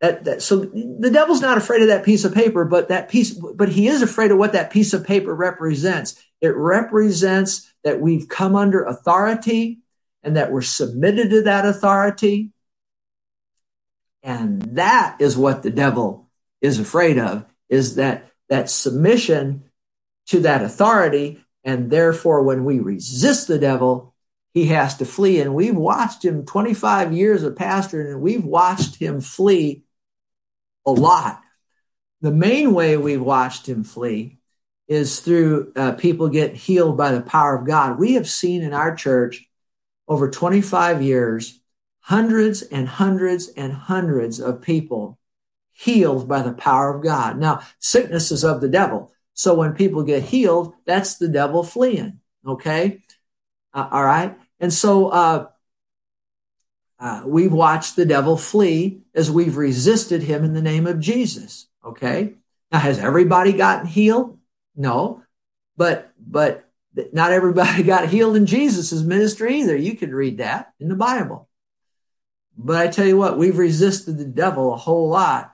[0.00, 3.32] that, that so the devil's not afraid of that piece of paper, but that piece,
[3.32, 6.22] but he is afraid of what that piece of paper represents.
[6.40, 9.80] It represents that we've come under authority
[10.22, 12.50] and that we're submitted to that authority.
[14.22, 16.28] And that is what the devil
[16.60, 19.64] is afraid of is that that submission
[20.26, 21.42] to that authority.
[21.64, 24.14] And therefore, when we resist the devil,
[24.52, 25.40] he has to flee.
[25.40, 29.84] And we've watched him 25 years of pastoring, and we've watched him flee
[30.84, 31.40] a lot.
[32.20, 34.38] The main way we've watched him flee
[34.88, 37.98] is through uh, people get healed by the power of God.
[37.98, 39.48] We have seen in our church
[40.10, 41.60] over 25 years
[42.00, 45.16] hundreds and hundreds and hundreds of people
[45.70, 47.38] healed by the power of God.
[47.38, 49.12] Now, sickness is of the devil.
[49.34, 52.18] So when people get healed, that's the devil fleeing.
[52.44, 53.02] Okay.
[53.72, 54.36] Uh, all right.
[54.58, 55.46] And so, uh,
[56.98, 61.68] uh, we've watched the devil flee as we've resisted him in the name of Jesus.
[61.84, 62.34] Okay.
[62.72, 64.38] Now, has everybody gotten healed?
[64.76, 65.22] No,
[65.76, 66.69] but, but
[67.12, 69.76] not everybody got healed in Jesus' ministry either.
[69.76, 71.48] You can read that in the Bible.
[72.56, 75.52] But I tell you what, we've resisted the devil a whole lot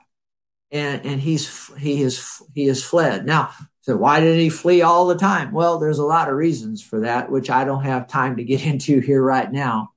[0.71, 3.25] and, and he's, he is, he has fled.
[3.25, 5.53] Now, So why did he flee all the time?
[5.53, 8.65] Well, there's a lot of reasons for that, which I don't have time to get
[8.65, 9.91] into here right now.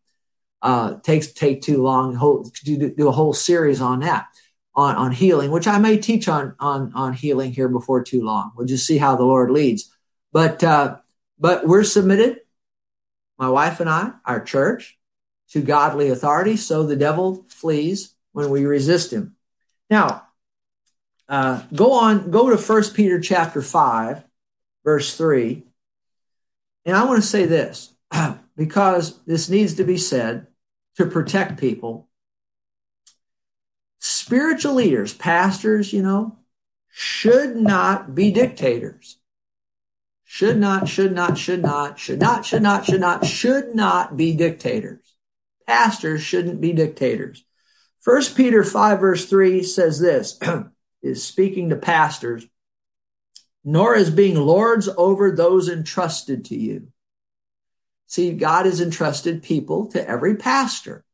[0.63, 4.27] Uh, takes take too long to do, do a whole series on that
[4.75, 8.53] on, on healing, which I may teach on, on, on healing here before too long.
[8.55, 9.91] We'll just see how the Lord leads.
[10.33, 10.99] But, uh,
[11.41, 12.41] but we're submitted,
[13.39, 14.99] my wife and I, our church,
[15.51, 16.57] to godly authority.
[16.57, 19.35] So the devil flees when we resist him.
[19.89, 20.27] Now,
[21.29, 24.23] uh, go on, go to First Peter chapter 5,
[24.85, 25.65] verse 3.
[26.85, 27.95] And I want to say this
[28.57, 30.47] because this needs to be said
[30.97, 32.09] to protect people
[34.01, 36.37] spiritual leaders, pastors, you know,
[36.89, 39.20] should not be dictators.
[40.33, 44.33] Should not, should not, should not, should not, should not, should not, should not be
[44.33, 45.17] dictators.
[45.67, 47.45] Pastors shouldn't be dictators.
[47.99, 50.39] First Peter 5 verse 3 says this,
[51.03, 52.47] is speaking to pastors,
[53.65, 56.93] nor as being lords over those entrusted to you.
[58.07, 61.05] See, God has entrusted people to every pastor.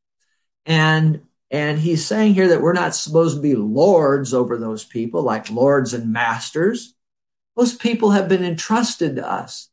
[0.67, 5.23] And and he's saying here that we're not supposed to be lords over those people,
[5.23, 6.93] like lords and masters.
[7.57, 9.71] Those people have been entrusted to us.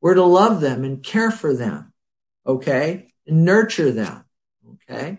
[0.00, 1.92] We're to love them and care for them,
[2.46, 4.24] okay, and nurture them,
[4.74, 5.18] okay,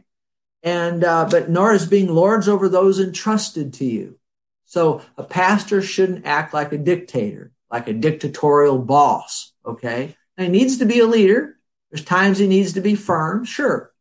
[0.62, 4.20] and uh, but nor is being lords over those entrusted to you.
[4.66, 10.16] So a pastor shouldn't act like a dictator, like a dictatorial boss, okay.
[10.36, 11.58] he needs to be a leader.
[11.92, 13.94] There's times he needs to be firm, sure,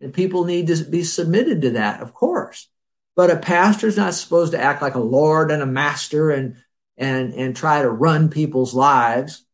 [0.00, 2.68] and people need to be submitted to that, of course.
[3.14, 6.56] But a pastor is not supposed to act like a lord and a master and
[6.98, 9.44] and and try to run people's lives.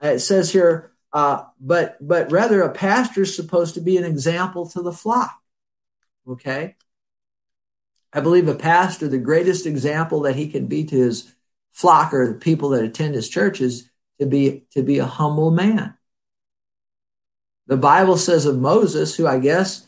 [0.00, 4.68] It says here, uh, but but rather a pastor is supposed to be an example
[4.70, 5.38] to the flock.
[6.26, 6.76] Okay.
[8.12, 11.32] I believe a pastor, the greatest example that he can be to his
[11.72, 15.50] flock or the people that attend his church is to be to be a humble
[15.50, 15.94] man.
[17.66, 19.86] The Bible says of Moses, who I guess,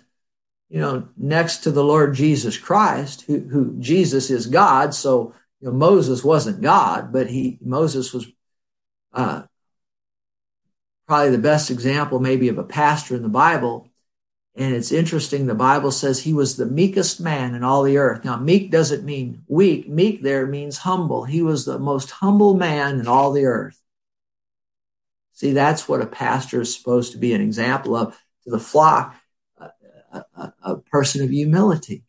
[0.69, 4.95] you know, next to the Lord Jesus Christ, who, who Jesus is God.
[4.95, 8.27] So, you know, Moses wasn't God, but he, Moses was,
[9.13, 9.43] uh,
[11.07, 13.89] probably the best example maybe of a pastor in the Bible.
[14.57, 15.47] And it's interesting.
[15.47, 18.25] The Bible says he was the meekest man in all the earth.
[18.25, 19.89] Now, meek doesn't mean weak.
[19.89, 21.25] Meek there means humble.
[21.25, 23.81] He was the most humble man in all the earth.
[25.33, 29.15] See, that's what a pastor is supposed to be an example of to the flock,
[29.59, 29.71] a,
[30.13, 32.05] a, a person of humility.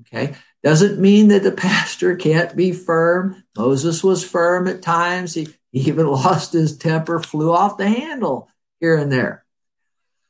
[0.00, 0.34] Okay.
[0.66, 3.44] Doesn't mean that the pastor can't be firm.
[3.56, 5.32] Moses was firm at times.
[5.32, 8.48] He, even lost his temper, flew off the handle
[8.80, 9.44] here and there.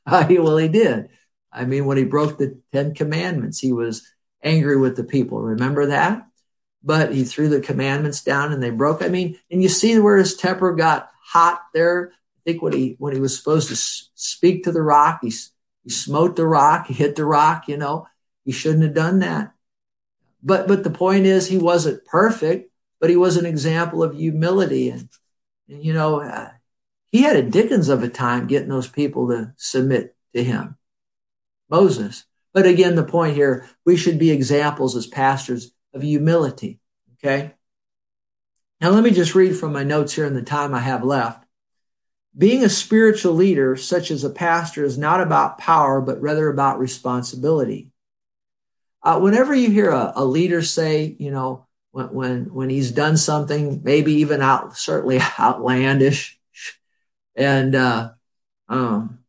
[0.05, 1.09] Uh, well, he did.
[1.51, 4.07] I mean, when he broke the Ten Commandments, he was
[4.43, 5.41] angry with the people.
[5.41, 6.27] Remember that?
[6.83, 9.01] But he threw the commandments down and they broke.
[9.01, 12.95] I mean, and you see where his temper got hot there I think when he
[12.99, 15.33] when he was supposed to speak to the rock, he
[15.83, 17.67] he smote the rock, he hit the rock.
[17.67, 18.07] You know,
[18.45, 19.51] he shouldn't have done that.
[20.43, 24.89] But but the point is, he wasn't perfect, but he was an example of humility,
[24.89, 25.09] and,
[25.67, 26.51] and you know, uh,
[27.11, 30.77] he had a Dickens of a time getting those people to submit to him,
[31.69, 32.25] Moses.
[32.53, 36.79] But again, the point here, we should be examples as pastors of humility.
[37.13, 37.53] Okay.
[38.79, 41.43] Now let me just read from my notes here in the time I have left.
[42.37, 46.77] Being a spiritual leader, such as a pastor, is not about power, but rather about
[46.77, 47.91] responsibility.
[49.03, 53.15] Uh, whenever you hear a, a, leader say, you know, when, when, when he's done
[53.15, 56.39] something, maybe even out, certainly outlandish,
[57.35, 58.11] and, uh,
[58.67, 59.19] um,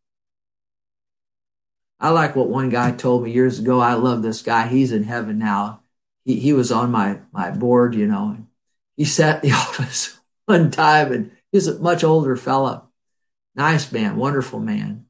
[2.00, 3.80] I like what one guy told me years ago.
[3.80, 4.68] I love this guy.
[4.68, 5.82] He's in heaven now.
[6.24, 8.46] He, he was on my, my board, you know, and
[8.96, 12.88] he sat in the office one time and he's a much older fella
[13.58, 15.06] Nice man, wonderful man.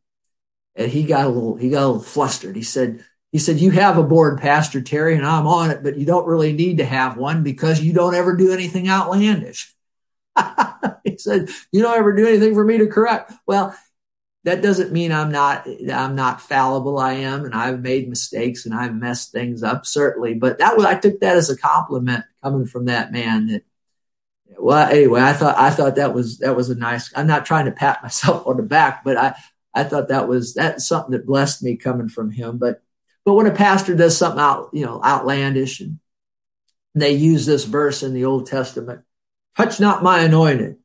[0.75, 2.57] And he got a little, he got a little flustered.
[2.57, 5.99] He said, he said, you have a board, Pastor Terry, and I'm on it, but
[5.99, 9.75] you don't really need to have one because you don't ever do anything outlandish.
[11.05, 13.33] he said, you don't ever do anything for me to correct.
[13.47, 13.77] Well,
[14.45, 16.99] that doesn't mean I'm not, I'm not fallible.
[16.99, 20.33] I am, and I've made mistakes and I've messed things up, certainly.
[20.35, 23.65] But that was, I took that as a compliment coming from that man that
[24.59, 27.13] well, anyway, I thought I thought that was that was a nice.
[27.15, 29.35] I'm not trying to pat myself on the back, but I
[29.75, 32.59] I thought that was that's something that blessed me coming from him.
[32.59, 32.83] But
[33.29, 35.99] but when a pastor does something out you know outlandish and
[36.95, 39.03] they use this verse in the Old Testament,
[39.55, 40.79] touch not my anointed.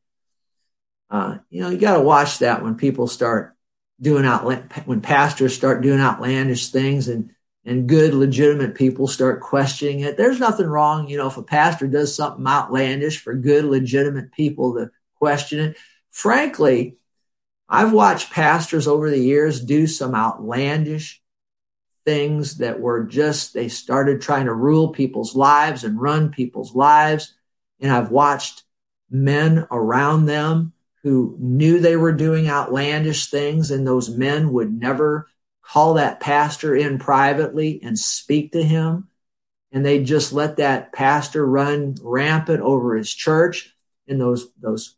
[1.09, 3.55] Uh, you know, you got to watch that when people start
[4.01, 4.43] doing out
[4.85, 7.29] when pastors start doing outlandish things and
[7.63, 10.17] and good, legitimate people start questioning it.
[10.17, 14.73] There's nothing wrong, you know, if a pastor does something outlandish for good, legitimate people
[14.73, 15.77] to question it.
[16.09, 16.97] Frankly,
[17.69, 21.22] I've watched pastors over the years do some outlandish
[22.05, 27.33] things that were just, they started trying to rule people's lives and run people's lives.
[27.79, 28.63] And I've watched
[29.09, 30.73] men around them
[31.03, 35.27] who knew they were doing outlandish things, and those men would never
[35.61, 39.09] call that pastor in privately and speak to him.
[39.71, 43.75] And they just let that pastor run rampant over his church.
[44.07, 44.95] And those, those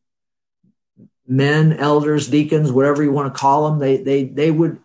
[1.27, 4.79] men, elders, deacons, whatever you want to call them, they, they, they would,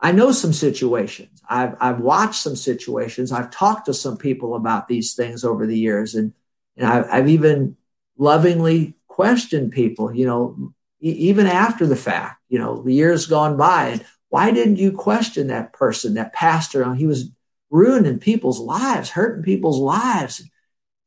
[0.00, 1.37] I know some situations.
[1.48, 3.32] I've, I've watched some situations.
[3.32, 6.14] I've talked to some people about these things over the years.
[6.14, 6.34] And,
[6.76, 7.76] and I've, I've even
[8.16, 13.88] lovingly questioned people, you know, even after the fact, you know, the years gone by.
[13.88, 16.94] And why didn't you question that person, that pastor?
[16.94, 17.30] He was
[17.70, 20.42] ruining people's lives, hurting people's lives.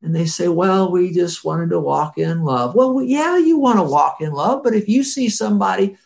[0.01, 2.73] And they say, well, we just wanted to walk in love.
[2.73, 5.97] Well, yeah, you want to walk in love, but if you see somebody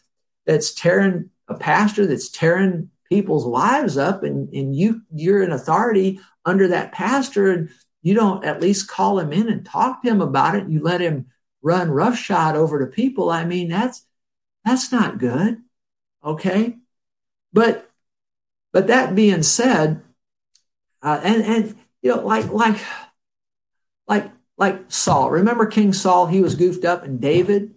[0.45, 6.19] that's tearing a pastor that's tearing people's lives up and, and you you're an authority
[6.43, 7.69] under that pastor and
[8.01, 11.01] you don't at least call him in and talk to him about it, you let
[11.01, 11.27] him
[11.61, 14.05] run roughshod over to people, I mean, that's
[14.63, 15.61] that's not good.
[16.23, 16.77] Okay.
[17.53, 17.89] But
[18.73, 20.03] but that being said,
[21.01, 22.81] uh, and and you know, like like
[24.07, 25.31] like like Saul.
[25.31, 26.27] Remember King Saul?
[26.27, 27.74] He was goofed up, and David.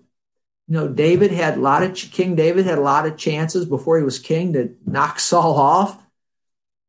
[0.68, 3.96] You know, David had a lot of King David had a lot of chances before
[3.96, 6.00] he was king to knock Saul off.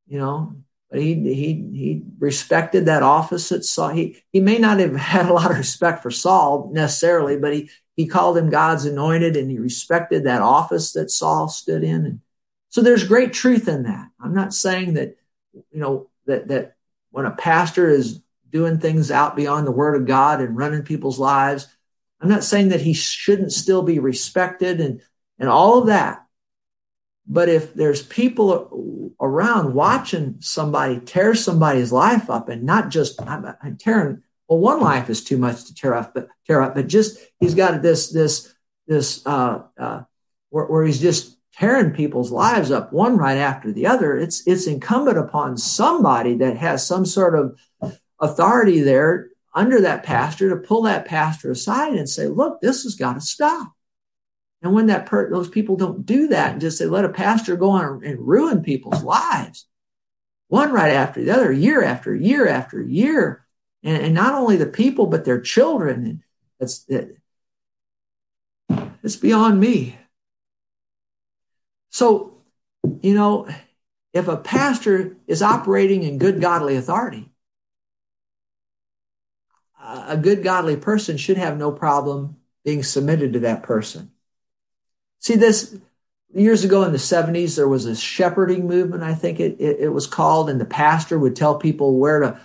[0.07, 0.55] You know,
[0.89, 3.89] but he he he respected that office that Saul.
[3.89, 7.69] He he may not have had a lot of respect for Saul necessarily, but he
[7.95, 12.05] he called him God's anointed, and he respected that office that Saul stood in.
[12.05, 12.19] And
[12.69, 14.09] so there's great truth in that.
[14.19, 15.15] I'm not saying that
[15.53, 16.75] you know that that
[17.11, 21.19] when a pastor is doing things out beyond the word of God and running people's
[21.19, 21.67] lives.
[22.21, 25.01] I'm not saying that he shouldn't still be respected and,
[25.37, 26.25] and all of that.
[27.27, 33.45] But if there's people around watching somebody tear somebody's life up and not just I'm,
[33.61, 36.87] I'm tearing, well, one life is too much to tear up, but tear up, but
[36.87, 38.53] just he's got this, this,
[38.87, 40.01] this, uh, uh,
[40.49, 44.17] where, where he's just tearing people's lives up one right after the other.
[44.17, 47.59] It's, it's incumbent upon somebody that has some sort of
[48.19, 52.95] authority there under that pastor to pull that pastor aside and say, look, this has
[52.95, 53.73] got to stop.
[54.61, 57.55] And when that per- those people don't do that and just say, let a pastor
[57.55, 59.65] go on and ruin people's lives,
[60.49, 63.45] one right after the other, year after year after year,
[63.83, 66.23] and, and not only the people but their children, and
[66.59, 67.17] it's it,
[69.01, 69.97] it's beyond me.
[71.89, 72.41] So,
[73.01, 73.47] you know,
[74.13, 77.29] if a pastor is operating in good godly authority,
[80.07, 84.11] a good godly person should have no problem being submitted to that person.
[85.19, 85.75] See this
[86.33, 89.89] years ago in the 70s there was a shepherding movement I think it, it, it
[89.89, 92.39] was called and the pastor would tell people where to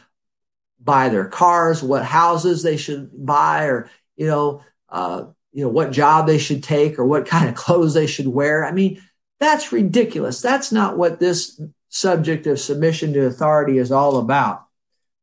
[0.81, 5.93] buy their cars, what houses they should buy or you know uh, you know what
[5.93, 8.65] job they should take or what kind of clothes they should wear.
[8.65, 9.03] I mean
[9.41, 10.41] that's ridiculous.
[10.41, 14.65] That's not what this subject of submission to authority is all about.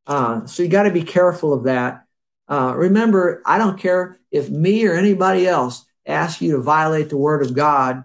[0.06, 2.06] Uh, so you got to be careful of that.
[2.52, 7.16] Uh, remember, I don't care if me or anybody else asks you to violate the
[7.16, 8.04] word of God.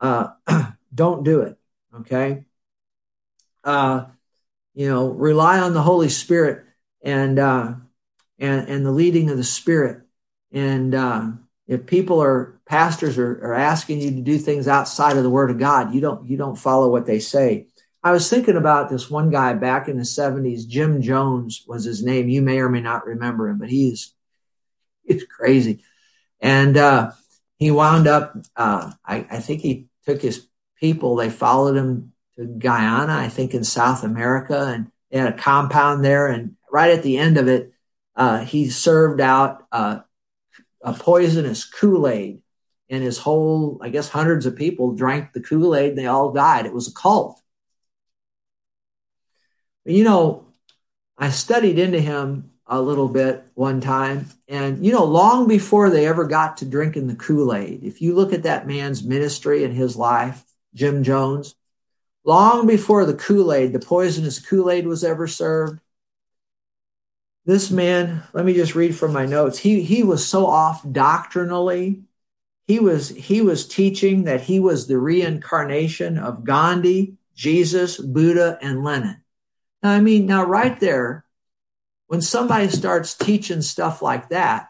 [0.00, 0.28] Uh,
[0.94, 1.58] don't do it.
[1.96, 2.44] Okay.
[3.64, 4.04] Uh,
[4.74, 6.64] you know, rely on the Holy Spirit
[7.02, 7.74] and uh,
[8.38, 10.02] and and the leading of the Spirit.
[10.52, 11.32] And uh,
[11.66, 15.50] if people are pastors are, are asking you to do things outside of the Word
[15.50, 17.66] of God, you don't you don't follow what they say.
[18.02, 20.66] I was thinking about this one guy back in the 70s.
[20.66, 22.28] Jim Jones was his name.
[22.28, 24.14] You may or may not remember him, but he's
[25.04, 25.84] he's crazy.
[26.40, 27.12] And uh,
[27.58, 28.36] he wound up.
[28.56, 30.46] Uh, I, I think he took his
[30.78, 31.16] people.
[31.16, 36.02] They followed him to Guyana, I think in South America, and they had a compound
[36.02, 36.28] there.
[36.28, 37.72] And right at the end of it,
[38.16, 40.00] uh, he served out uh,
[40.82, 42.40] a poisonous Kool Aid,
[42.88, 45.90] and his whole, I guess, hundreds of people drank the Kool Aid.
[45.90, 46.64] and They all died.
[46.64, 47.40] It was a cult.
[49.90, 50.46] You know,
[51.18, 54.28] I studied into him a little bit one time.
[54.46, 58.14] And, you know, long before they ever got to drinking the Kool Aid, if you
[58.14, 61.56] look at that man's ministry and his life, Jim Jones,
[62.24, 65.80] long before the Kool Aid, the poisonous Kool Aid was ever served,
[67.44, 69.58] this man, let me just read from my notes.
[69.58, 72.02] He, he was so off doctrinally.
[72.68, 78.84] He was, he was teaching that he was the reincarnation of Gandhi Jesus, Buddha, and
[78.84, 79.16] Lenin.
[79.82, 81.24] I mean, now right there,
[82.06, 84.68] when somebody starts teaching stuff like that,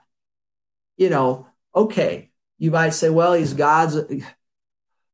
[0.97, 3.97] you know, okay, you might say, well, he's God's,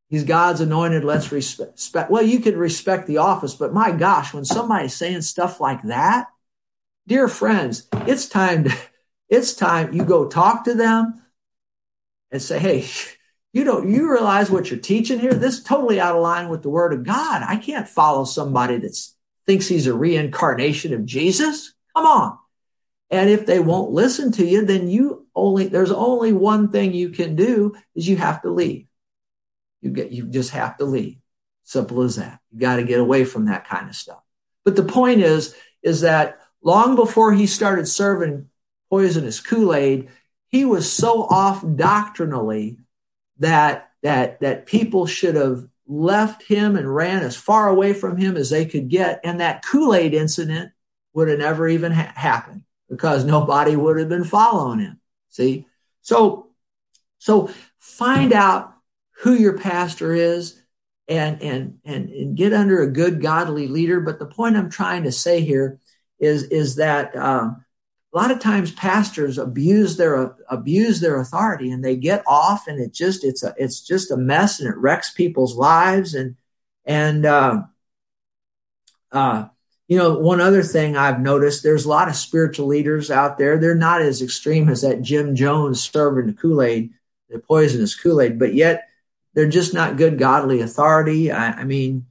[0.09, 1.05] he's God's anointed.
[1.05, 2.11] Let's respect.
[2.11, 6.27] Well, you can respect the office, but my gosh, when somebody's saying stuff like that,
[7.07, 8.77] dear friends, it's time to,
[9.29, 11.23] it's time you go talk to them
[12.31, 12.87] and say, hey,
[13.53, 15.33] you don't you realize what you're teaching here?
[15.33, 17.43] This is totally out of line with the word of God.
[17.47, 18.95] I can't follow somebody that
[19.47, 21.73] thinks he's a reincarnation of Jesus.
[21.97, 22.39] Come on.
[23.11, 27.11] And if they won't listen to you, then you only there's only one thing you
[27.11, 28.87] can do is you have to leave.
[29.81, 31.19] You get you just have to leave.
[31.63, 32.41] Simple as that.
[32.53, 34.23] You got to get away from that kind of stuff.
[34.65, 38.49] But the point is, is that long before he started serving
[38.91, 40.09] poisonous Kool-Aid,
[40.49, 42.79] he was so off doctrinally
[43.39, 48.37] that that that people should have left him and ran as far away from him
[48.37, 50.73] as they could get, and that Kool-Aid incident
[51.13, 55.01] would have never even ha- happened because nobody would have been following him.
[55.29, 55.67] See,
[56.03, 56.49] so
[57.19, 58.75] so find out
[59.23, 60.61] who your pastor is
[61.09, 64.01] and and and, and get under a good godly leader.
[64.01, 65.79] But the point I'm trying to say here
[66.19, 67.15] is is that.
[67.17, 67.65] Um,
[68.17, 72.81] a lot of times pastors abuse their abuse their authority and they get off and
[72.81, 76.15] it just it's a it's just a mess and it wrecks people's lives.
[76.15, 76.35] And
[76.87, 77.65] and uh,
[79.13, 79.49] uh,
[79.87, 83.59] you know one other thing I've noticed there's a lot of spiritual leaders out there.
[83.59, 86.95] They're not as extreme as that Jim Jones serving the Kool Aid
[87.29, 88.89] the poisonous Kool Aid but yet
[89.35, 91.31] they're just not good godly authority.
[91.31, 92.07] I, I mean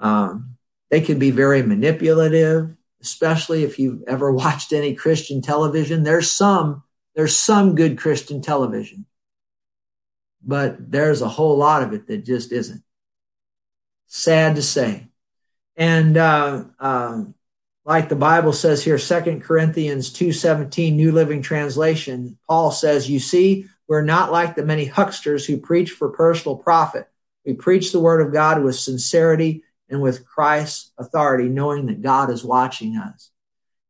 [0.00, 0.56] um,
[0.90, 2.74] they can be very manipulative
[3.04, 6.02] especially if you've ever watched any Christian television.
[6.02, 6.82] There's some,
[7.14, 9.04] there's some good Christian television,
[10.42, 12.82] but there's a whole lot of it that just isn't.
[14.06, 15.08] Sad to say.
[15.76, 17.24] And, uh, uh,
[17.84, 23.66] like the Bible says here, Second Corinthians 2.17, New Living Translation, Paul says, you see,
[23.86, 27.06] we're not like the many hucksters who preach for personal profit.
[27.44, 29.64] We preach the word of God with sincerity
[29.94, 33.30] and with Christ's authority, knowing that God is watching us.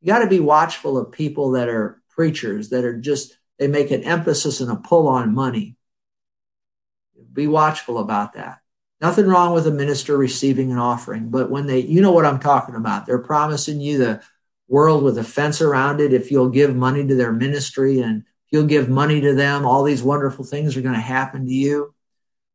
[0.01, 3.91] You got to be watchful of people that are preachers that are just, they make
[3.91, 5.77] an emphasis and a pull on money.
[7.33, 8.59] Be watchful about that.
[9.01, 12.39] Nothing wrong with a minister receiving an offering, but when they, you know what I'm
[12.39, 13.07] talking about.
[13.07, 14.23] They're promising you the
[14.69, 16.13] world with a fence around it.
[16.13, 20.03] If you'll give money to their ministry and you'll give money to them, all these
[20.03, 21.94] wonderful things are going to happen to you.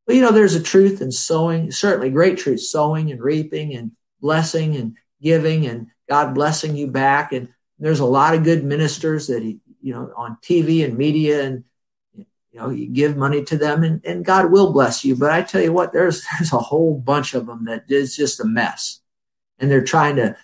[0.09, 3.91] But you know, there's a truth in sowing, certainly great truth, sowing and reaping and
[4.19, 7.31] blessing and giving and God blessing you back.
[7.31, 11.43] And there's a lot of good ministers that, he, you know, on TV and media
[11.43, 11.63] and,
[12.15, 15.15] you know, you give money to them and, and God will bless you.
[15.15, 18.39] But I tell you what, there's, there's a whole bunch of them that is just
[18.39, 19.01] a mess
[19.59, 20.35] and they're trying to,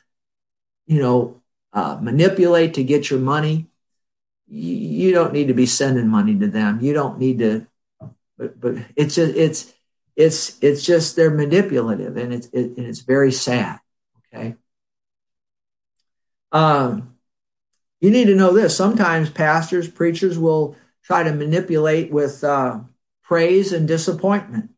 [0.86, 1.42] you know,
[1.74, 3.66] uh, manipulate to get your money.
[4.48, 6.82] You, you don't need to be sending money to them.
[6.82, 7.66] You don't need to
[8.38, 9.74] but but it's just, it's
[10.16, 13.80] it's it's just they're manipulative and it's it, and it's very sad.
[14.34, 14.56] Okay.
[16.52, 17.16] Um,
[18.00, 18.76] you need to know this.
[18.76, 22.80] Sometimes pastors, preachers will try to manipulate with uh,
[23.24, 24.72] praise and disappointment.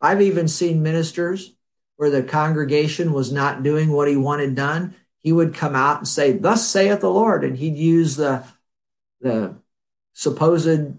[0.00, 1.54] I've even seen ministers
[1.96, 4.94] where the congregation was not doing what he wanted done.
[5.18, 8.44] He would come out and say, "Thus saith the Lord," and he'd use the
[9.20, 9.56] the
[10.12, 10.96] supposed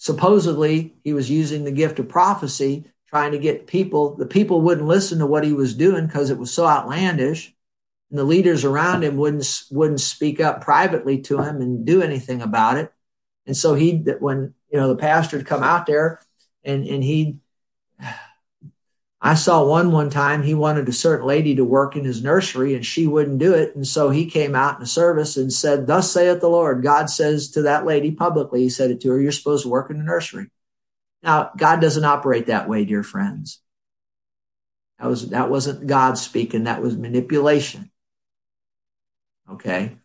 [0.00, 4.86] supposedly he was using the gift of prophecy trying to get people the people wouldn't
[4.86, 7.54] listen to what he was doing because it was so outlandish.
[8.08, 12.40] And the leaders around him wouldn't wouldn't speak up privately to him and do anything
[12.40, 12.90] about it.
[13.46, 16.20] And so he when you know the pastor would come out there
[16.64, 17.36] and and he
[19.22, 22.74] I saw one one time he wanted a certain lady to work in his nursery
[22.74, 23.76] and she wouldn't do it.
[23.76, 26.82] And so he came out in a service and said, Thus saith the Lord.
[26.82, 29.90] God says to that lady publicly, he said it to her, You're supposed to work
[29.90, 30.46] in the nursery.
[31.22, 33.60] Now, God doesn't operate that way, dear friends.
[34.98, 37.90] That was that wasn't God speaking, that was manipulation.
[39.50, 39.96] Okay.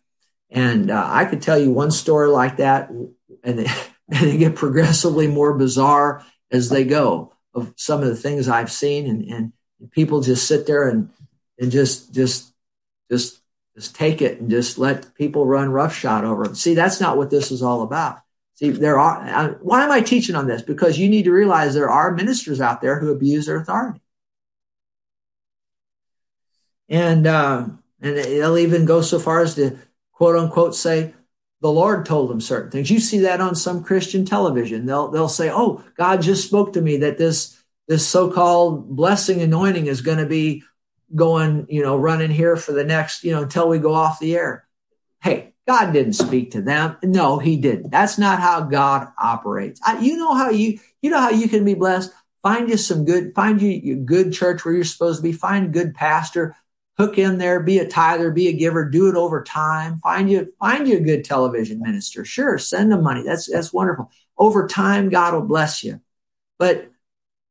[0.50, 3.66] And uh, I could tell you one story like that, and they,
[4.10, 8.70] and they get progressively more bizarre as they go of some of the things I've
[8.70, 9.52] seen and, and
[9.90, 11.10] people just sit there and,
[11.58, 12.52] and just, just,
[13.10, 13.40] just,
[13.74, 16.54] just take it and just let people run roughshod over them.
[16.54, 18.20] See, that's not what this is all about.
[18.54, 20.62] See, there are, why am I teaching on this?
[20.62, 24.00] Because you need to realize there are ministers out there who abuse their authority.
[26.88, 27.66] And, uh,
[28.00, 29.78] and they'll even go so far as to
[30.12, 31.12] quote unquote say,
[31.60, 32.90] the Lord told them certain things.
[32.90, 34.86] You see that on some Christian television.
[34.86, 39.86] They'll they'll say, "Oh, God just spoke to me that this this so-called blessing anointing
[39.86, 40.64] is going to be
[41.14, 44.36] going, you know, running here for the next, you know, until we go off the
[44.36, 44.66] air.
[45.22, 46.96] Hey, God didn't speak to them.
[47.02, 47.90] No, he didn't.
[47.90, 49.80] That's not how God operates.
[49.84, 52.12] I, you know how you, you know how you can be blessed.
[52.42, 55.32] Find you some good, find you a good church where you're supposed to be.
[55.32, 56.54] Find good pastor.
[56.98, 57.60] Hook in there.
[57.60, 58.30] Be a tither.
[58.30, 58.88] Be a giver.
[58.88, 59.98] Do it over time.
[59.98, 62.24] Find you, find you a good television minister.
[62.24, 63.22] Sure, send them money.
[63.22, 64.10] That's that's wonderful.
[64.38, 66.00] Over time, God will bless you.
[66.58, 66.90] But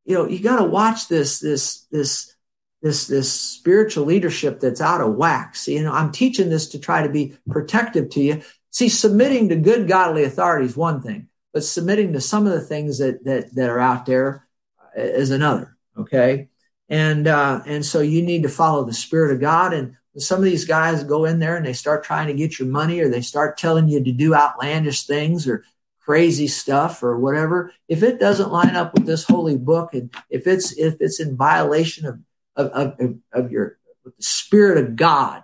[0.05, 2.35] you know, you got to watch this this this
[2.81, 5.55] this this spiritual leadership that's out of whack.
[5.55, 8.41] See, you know, I'm teaching this to try to be protective to you.
[8.69, 12.61] See, submitting to good godly authority is one thing, but submitting to some of the
[12.61, 14.47] things that that that are out there
[14.95, 15.75] is another.
[15.97, 16.49] Okay,
[16.89, 19.73] and uh, and so you need to follow the spirit of God.
[19.73, 22.67] And some of these guys go in there and they start trying to get your
[22.67, 25.63] money, or they start telling you to do outlandish things, or
[26.01, 30.45] crazy stuff or whatever if it doesn't line up with this holy book and if
[30.45, 32.19] it's if it's in violation of
[32.55, 35.43] of, of, of your the spirit of God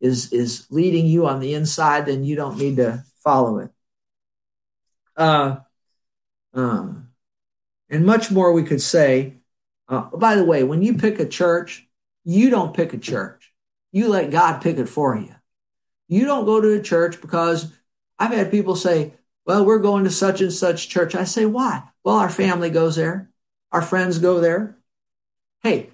[0.00, 3.70] is is leading you on the inside, then you don't need to follow it.
[5.16, 5.56] Uh,
[6.54, 6.88] uh,
[7.88, 9.36] and much more we could say.
[9.90, 11.86] Uh, by the way, when you pick a church,
[12.24, 13.52] you don't pick a church.
[13.90, 15.34] You let God pick it for you.
[16.06, 17.72] You don't go to a church because
[18.18, 19.14] I've had people say,
[19.44, 21.16] well, we're going to such and such church.
[21.16, 21.82] I say, why?
[22.04, 23.30] Well, our family goes there.
[23.72, 24.76] Our friends go there.
[25.62, 25.90] Hey,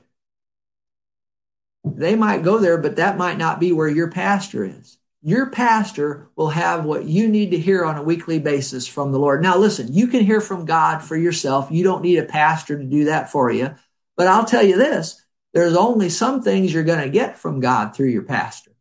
[1.85, 4.99] they might go there, but that might not be where your pastor is.
[5.23, 9.19] Your pastor will have what you need to hear on a weekly basis from the
[9.19, 9.43] Lord.
[9.43, 11.69] Now, listen, you can hear from God for yourself.
[11.71, 13.75] You don't need a pastor to do that for you.
[14.17, 17.95] But I'll tell you this there's only some things you're going to get from God
[17.95, 18.73] through your pastor.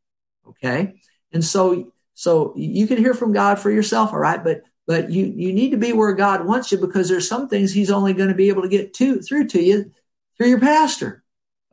[0.47, 0.95] Okay.
[1.31, 4.11] And so, so you can hear from God for yourself.
[4.11, 4.43] All right.
[4.43, 7.71] But, but you, you need to be where God wants you because there's some things
[7.71, 9.91] he's only going to be able to get to through to you
[10.37, 11.23] through your pastor.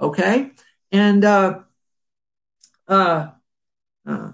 [0.01, 0.53] Okay.
[0.91, 1.61] And uh,
[2.89, 3.31] uh,
[4.07, 4.33] uh,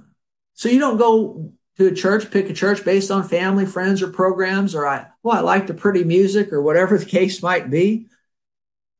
[0.54, 4.08] so you don't go to a church, pick a church based on family, friends, or
[4.08, 8.08] programs, or I, well, I like the pretty music, or whatever the case might be.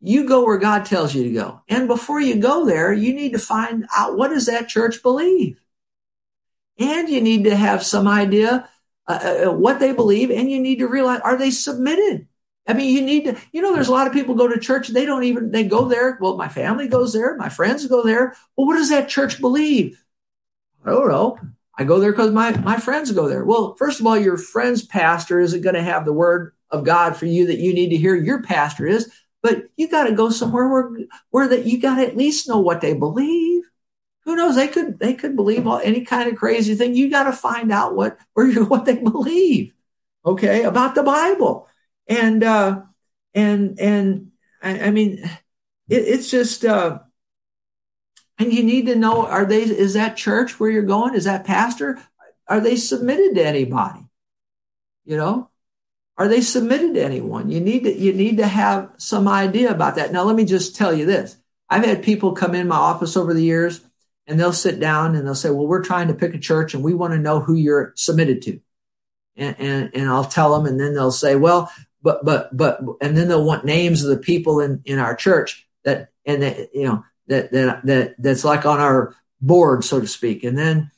[0.01, 1.63] You go where God tells you to go.
[1.69, 5.61] And before you go there, you need to find out what does that church believe?
[6.79, 8.69] And you need to have some idea
[9.09, 12.29] uh, uh what they believe, and you need to realize are they submitted
[12.69, 14.89] I mean, you need to, you know, there's a lot of people go to church.
[14.89, 16.19] They don't even, they go there.
[16.21, 17.35] Well, my family goes there.
[17.37, 18.37] My friends go there.
[18.57, 20.05] Well, what does that church believe?
[20.85, 21.39] I don't know.
[21.79, 23.43] I go there because my, my friends go there.
[23.43, 27.17] Well, first of all, your friend's pastor isn't going to have the word of God
[27.17, 28.15] for you that you need to hear.
[28.15, 29.11] Your pastor is,
[29.43, 30.91] but you got to go somewhere where,
[31.31, 33.65] where that you got to at least know what they believe.
[34.25, 34.57] Who knows?
[34.57, 36.95] They could, they could believe all, any kind of crazy thing.
[36.95, 39.73] You got to find out what, where what they believe.
[40.27, 40.65] Okay.
[40.65, 41.69] About the Bible
[42.09, 42.83] and uh,
[43.35, 44.33] and and
[44.63, 45.19] I, I mean,
[45.89, 46.65] it, it's just.
[46.65, 47.01] Uh,
[48.39, 49.63] and you need to know: Are they?
[49.63, 51.15] Is that church where you're going?
[51.15, 51.99] Is that pastor?
[52.47, 54.01] Are they submitted to anybody?
[55.05, 55.48] You know,
[56.19, 57.49] are they submitted to anyone?
[57.49, 60.13] You need to you need to have some idea about that.
[60.13, 61.37] Now, let me just tell you this:
[61.71, 63.81] I've had people come in my office over the years,
[64.27, 66.83] and they'll sit down and they'll say, "Well, we're trying to pick a church, and
[66.83, 68.61] we want to know who you're submitted to."
[69.37, 71.71] And, and, and I'll tell them, and then they'll say, "Well,
[72.03, 75.69] but but but and then they'll want names of the people in in our church
[75.85, 80.07] that and that you know that that that that's like on our board so to
[80.07, 80.91] speak and then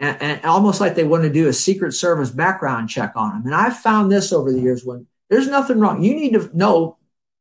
[0.00, 3.42] and, and almost like they want to do a secret service background check on them
[3.46, 6.96] and i've found this over the years when there's nothing wrong you need to know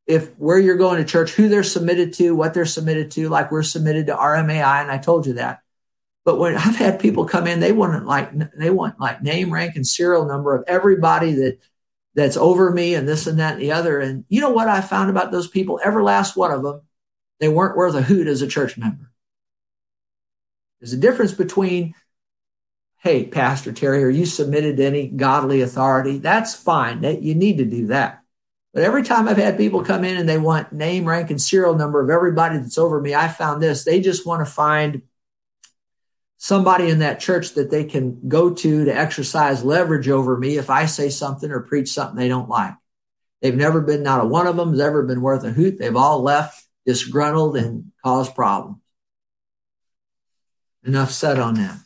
[0.05, 3.51] if where you're going to church who they're submitted to what they're submitted to like
[3.51, 5.61] we're submitted to rmai and i told you that
[6.25, 9.75] but when I've had people come in, they want like they want like name, rank,
[9.75, 11.57] and serial number of everybody that
[12.13, 13.99] that's over me and this and that and the other.
[13.99, 15.79] And you know what I found about those people?
[15.83, 16.81] Every last one of them,
[17.39, 19.11] they weren't worth a hoot as a church member.
[20.79, 21.95] There's a difference between,
[22.99, 26.17] hey, Pastor Terry, are you submitted to any godly authority?
[26.17, 27.01] That's fine.
[27.03, 28.21] You need to do that.
[28.73, 31.75] But every time I've had people come in and they want name, rank, and serial
[31.75, 33.83] number of everybody that's over me, I found this.
[33.83, 35.03] They just want to find
[36.37, 40.69] somebody in that church that they can go to to exercise leverage over me if
[40.69, 42.73] I say something or preach something they don't like.
[43.41, 45.79] They've never been, not a one of them has ever been worth a hoot.
[45.79, 48.77] They've all left disgruntled and caused problems.
[50.83, 51.77] Enough said on that.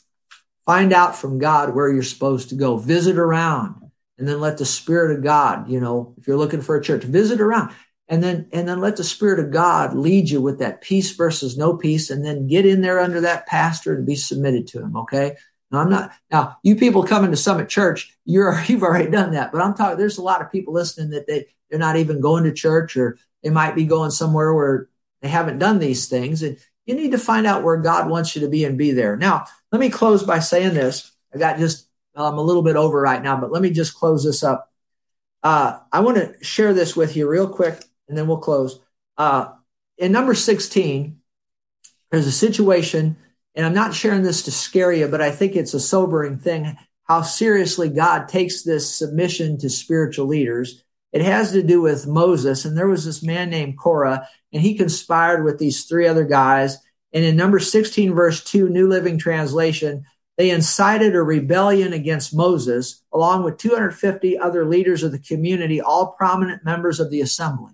[0.66, 2.78] Find out from God where you're supposed to go.
[2.78, 6.76] Visit around and then let the Spirit of God, you know, if you're looking for
[6.76, 7.74] a church, visit around
[8.10, 11.58] and then and then let the spirit of god lead you with that peace versus
[11.58, 14.98] no peace and then get in there under that pastor and be submitted to him
[14.98, 15.38] okay
[15.72, 19.54] now i'm not now you people coming to summit church you're you've already done that
[19.54, 22.44] but i'm talking there's a lot of people listening that they they're not even going
[22.44, 24.88] to church or they might be going somewhere where
[25.24, 26.44] they haven't done these things.
[26.44, 29.18] And you need to find out where God wants you to be and be there.
[29.18, 31.12] Now, let me close by saying this.
[31.34, 34.24] I got just, I'm a little bit over right now, but let me just close
[34.24, 34.72] this up.
[35.42, 38.80] Uh, I want to share this with you real quick and then we'll close.
[39.18, 39.48] Uh,
[39.98, 41.20] in number 16,
[42.12, 43.18] there's a situation,
[43.56, 46.78] and I'm not sharing this to scare you, but I think it's a sobering thing
[47.06, 50.84] how seriously God takes this submission to spiritual leaders.
[51.12, 54.76] It has to do with Moses, and there was this man named Korah, and he
[54.76, 56.78] conspired with these three other guys.
[57.14, 60.06] And in number 16, verse 2, New Living Translation,
[60.36, 66.14] they incited a rebellion against Moses, along with 250 other leaders of the community, all
[66.14, 67.74] prominent members of the assembly.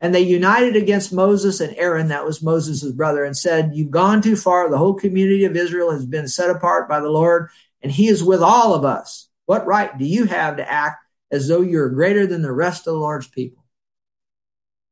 [0.00, 4.20] And they united against Moses and Aaron, that was Moses' brother, and said, You've gone
[4.20, 4.68] too far.
[4.68, 7.48] The whole community of Israel has been set apart by the Lord,
[7.80, 9.28] and he is with all of us.
[9.46, 12.94] What right do you have to act as though you're greater than the rest of
[12.94, 13.64] the Lord's people?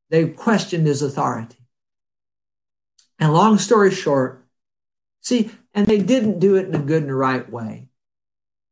[0.08, 1.56] They questioned his authority.
[3.18, 4.46] And long story short,
[5.20, 7.88] see, and they didn't do it in a good and right way.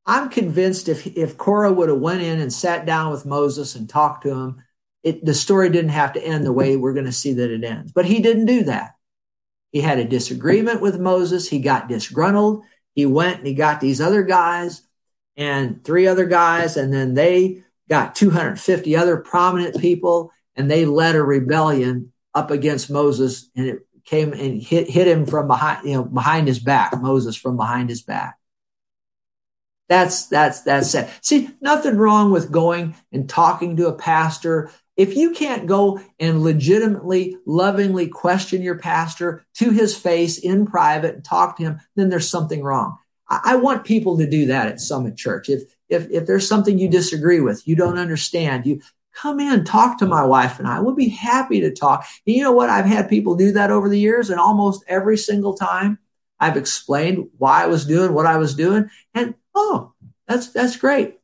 [0.05, 3.89] I'm convinced if, if Korah would have went in and sat down with Moses and
[3.89, 4.63] talked to him,
[5.03, 7.65] it, the story didn't have to end the way we're going to see that it
[7.65, 7.93] ends.
[7.93, 8.97] But he didn't do that.
[9.71, 11.49] He had a disagreement with Moses.
[11.49, 12.65] He got disgruntled.
[12.95, 14.83] He went and he got these other guys
[15.37, 21.15] and three other guys, and then they got 250 other prominent people, and they led
[21.15, 25.95] a rebellion up against Moses, and it came and hit, hit him from behind, you
[25.95, 28.39] know, behind his back, Moses from behind his back.
[29.89, 31.11] That's, that's, that's it.
[31.21, 34.71] See, nothing wrong with going and talking to a pastor.
[34.97, 41.17] If you can't go and legitimately, lovingly question your pastor to his face in private
[41.17, 42.99] and talk to him, then there's something wrong.
[43.29, 45.49] I, I want people to do that at Summit Church.
[45.49, 48.81] If, if, if there's something you disagree with, you don't understand, you,
[49.15, 50.81] come in, talk to my wife and I.
[50.81, 52.07] We'll be happy to talk.
[52.27, 52.71] And you know what?
[52.71, 55.99] I've had people do that over the years and almost every single time
[56.41, 58.91] I've explained why I was doing what I was doing.
[59.15, 59.93] And oh,
[60.27, 61.19] that's, that's great.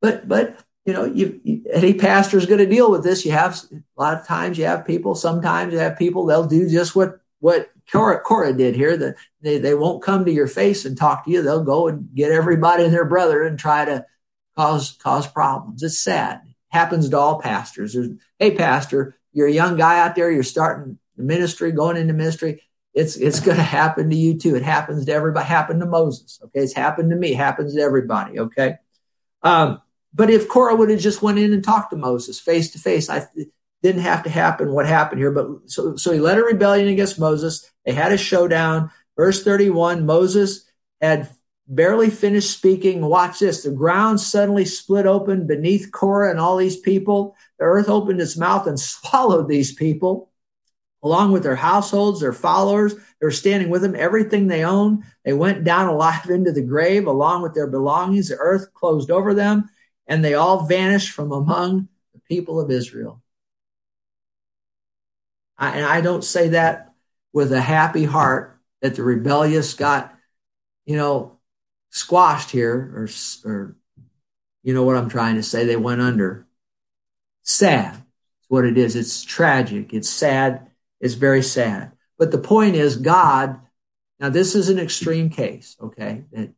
[0.00, 3.24] But, but, you know, you, you any pastor is going to deal with this.
[3.24, 6.68] You have a lot of times you have people, sometimes you have people, they'll do
[6.68, 8.96] just what, what Cora, Korah did here.
[8.96, 11.42] That they, they won't come to your face and talk to you.
[11.42, 14.06] They'll go and get everybody and their brother and try to
[14.56, 15.82] cause, cause problems.
[15.82, 16.40] It's sad
[16.76, 17.94] happens to all pastors.
[17.94, 20.30] There's, hey, pastor, you're a young guy out there.
[20.30, 22.62] You're starting the ministry, going into ministry.
[22.92, 24.56] It's it's going to happen to you too.
[24.56, 25.46] It happens to everybody.
[25.46, 26.40] Happened to Moses.
[26.44, 27.34] Okay, it's happened to me.
[27.34, 28.40] Happens to everybody.
[28.40, 28.76] Okay,
[29.42, 29.82] um,
[30.14, 33.10] but if Korah would have just went in and talked to Moses face to face,
[33.10, 33.26] I
[33.82, 34.72] didn't have to happen.
[34.72, 35.30] What happened here?
[35.30, 37.70] But so so he led a rebellion against Moses.
[37.84, 38.90] They had a showdown.
[39.14, 40.06] Verse thirty one.
[40.06, 40.64] Moses
[41.02, 41.28] had
[41.68, 43.04] barely finished speaking.
[43.04, 43.62] Watch this.
[43.62, 47.36] The ground suddenly split open beneath Korah and all these people.
[47.58, 50.30] The earth opened its mouth and swallowed these people,
[51.02, 52.94] along with their households, their followers.
[52.94, 55.04] They were standing with them, everything they owned.
[55.24, 58.28] They went down alive into the grave, along with their belongings.
[58.28, 59.68] The earth closed over them,
[60.06, 63.22] and they all vanished from among the people of Israel.
[65.58, 66.92] I, and I don't say that
[67.32, 70.14] with a happy heart that the rebellious got,
[70.84, 71.35] you know,
[71.96, 73.08] squashed here, or,
[73.50, 73.74] or
[74.62, 76.46] you know what I'm trying to say, they went under.
[77.42, 77.94] Sad.
[77.94, 78.96] It's what it is.
[78.96, 79.94] It's tragic.
[79.94, 80.70] It's sad.
[81.00, 81.92] It's very sad.
[82.18, 83.60] But the point is, God,
[84.20, 86.24] now this is an extreme case, okay?
[86.32, 86.52] It,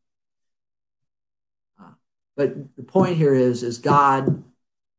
[1.80, 1.93] uh,
[2.36, 4.43] but the point here is, is God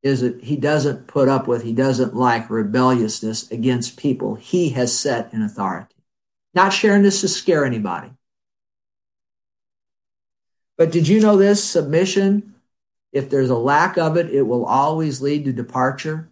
[0.02, 4.98] is that he doesn't put up with, he doesn't like rebelliousness against people he has
[4.98, 5.96] set in authority.
[6.54, 8.12] Not sharing this to scare anybody.
[10.80, 11.62] But did you know this?
[11.62, 12.56] Submission,
[13.12, 16.32] if there's a lack of it, it will always lead to departure.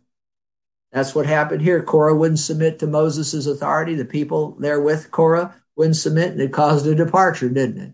[0.93, 1.83] That's what happened here.
[1.83, 3.93] Korah wouldn't submit to Moses' authority.
[3.95, 7.91] The people there with Korah wouldn't submit, and it caused a departure, didn't it?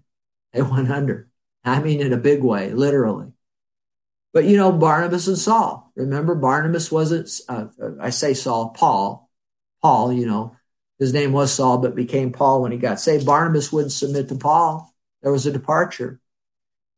[0.54, 1.28] They went under.
[1.66, 3.34] I mean, in a big way, literally.
[4.32, 5.92] But you know, Barnabas and Saul.
[5.96, 7.66] Remember, Barnabas wasn't, uh,
[8.00, 9.28] I say Saul, Paul.
[9.82, 10.56] Paul, you know,
[11.00, 13.26] his name was Saul, but became Paul when he got saved.
[13.26, 14.94] Barnabas wouldn't submit to Paul.
[15.24, 16.20] There was a departure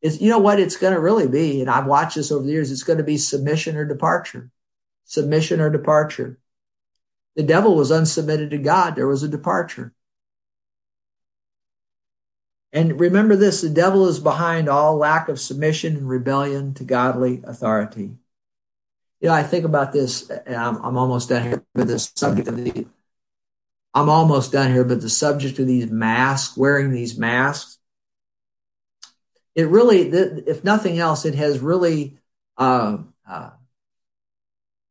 [0.05, 0.59] is you know what?
[0.59, 3.03] It's going to really be and i've watched this over the years it's going to
[3.03, 4.51] be submission or departure.
[5.05, 6.37] Submission or departure.
[7.35, 8.95] The devil was unsubmitted to god.
[8.95, 9.93] There was a departure.
[12.71, 17.41] And remember this the devil is behind all lack of submission and rebellion to godly
[17.43, 18.11] authority.
[19.21, 22.47] You know i think about this and i'm, I'm almost done here with the subject
[22.47, 22.85] of the
[23.95, 27.79] i'm almost done here but the subject of these masks wearing these masks
[29.55, 32.17] it really, if nothing else, it has really
[32.57, 32.97] uh,
[33.27, 33.51] uh,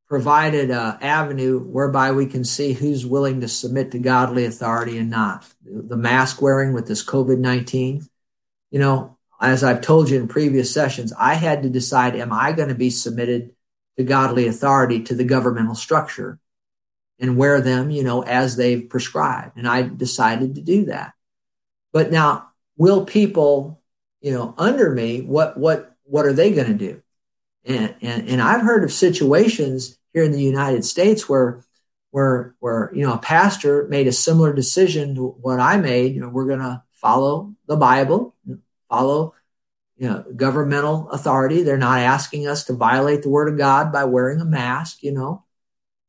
[0.09, 5.11] provided an avenue whereby we can see who's willing to submit to godly authority and
[5.11, 5.47] not.
[5.65, 8.07] The mask wearing with this COVID 19,
[8.71, 12.53] you know, as I've told you in previous sessions, I had to decide am I
[12.53, 13.55] going to be submitted
[13.97, 16.39] to godly authority to the governmental structure
[17.19, 19.57] and wear them, you know, as they've prescribed.
[19.57, 21.13] And I decided to do that.
[21.93, 23.81] But now, will people,
[24.25, 27.03] you know, under me, what, what, what are they going to do?
[27.67, 31.63] And, and, and I've heard of situations here in the United States where,
[32.11, 36.15] where, where, you know, a pastor made a similar decision to what I made.
[36.15, 38.35] You know, we're going to follow the Bible,
[38.89, 39.35] follow,
[39.99, 41.63] you know, governmental authority.
[41.63, 45.13] They're not asking us to violate the word of God by wearing a mask, you
[45.13, 45.45] know.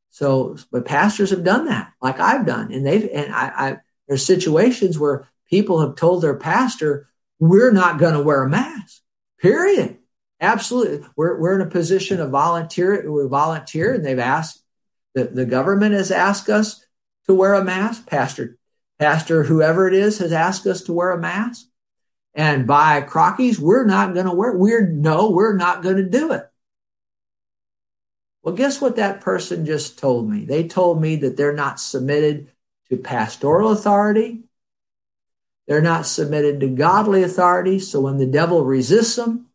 [0.08, 3.76] So, but pastors have done that, like I've done, and they've, and I, I
[4.08, 9.02] there's situations where people have told their pastor, "We're not going to wear a mask."
[9.38, 9.98] Period.
[10.40, 11.06] Absolutely.
[11.16, 13.10] We're, we're in a position of volunteer.
[13.10, 14.62] We volunteer and they've asked,
[15.14, 16.84] the, the government has asked us
[17.26, 18.06] to wear a mask.
[18.06, 18.58] Pastor,
[18.98, 21.66] pastor, whoever it is has asked us to wear a mask.
[22.34, 26.32] And by crockies, we're not going to wear, we're, no, we're not going to do
[26.32, 26.46] it.
[28.42, 30.44] Well, guess what that person just told me?
[30.44, 32.52] They told me that they're not submitted
[32.90, 34.44] to pastoral authority.
[35.66, 37.78] They're not submitted to godly authority.
[37.78, 39.46] So when the devil resists them,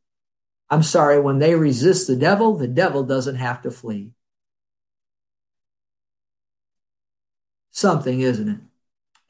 [0.70, 4.12] I'm sorry, when they resist the devil, the devil doesn't have to flee.
[7.72, 8.59] Something, isn't it?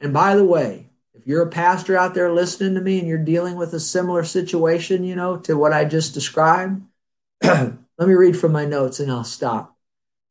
[0.00, 3.18] And by the way, if you're a pastor out there listening to me and you're
[3.18, 6.82] dealing with a similar situation, you know, to what I just described,
[7.42, 9.76] let me read from my notes and I'll stop.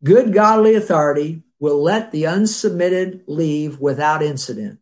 [0.04, 4.80] Good godly authority will let the unsubmitted leave without incident,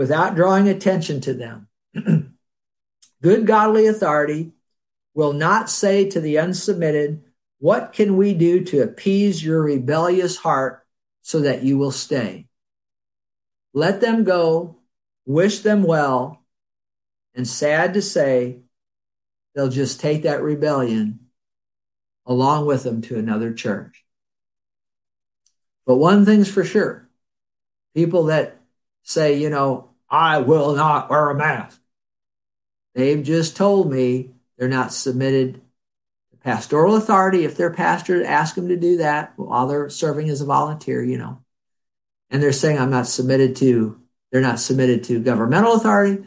[0.00, 1.68] without drawing attention to them.
[3.22, 4.52] Good godly authority
[5.12, 7.20] will not say to the unsubmitted,
[7.58, 10.86] What can we do to appease your rebellious heart
[11.20, 12.46] so that you will stay?
[13.74, 14.78] Let them go,
[15.26, 16.42] wish them well,
[17.34, 18.60] and sad to say,
[19.54, 21.26] they'll just take that rebellion
[22.24, 24.02] along with them to another church.
[25.84, 27.06] But one thing's for sure
[27.94, 28.56] people that
[29.02, 31.80] say, you know, I will not wear a mask.
[32.94, 35.54] They've just told me they're not submitted
[36.32, 37.44] to pastoral authority.
[37.44, 41.18] If their pastor asks them to do that while they're serving as a volunteer, you
[41.18, 41.42] know,
[42.30, 44.00] and they're saying, I'm not submitted to,
[44.30, 46.24] they're not submitted to governmental authority.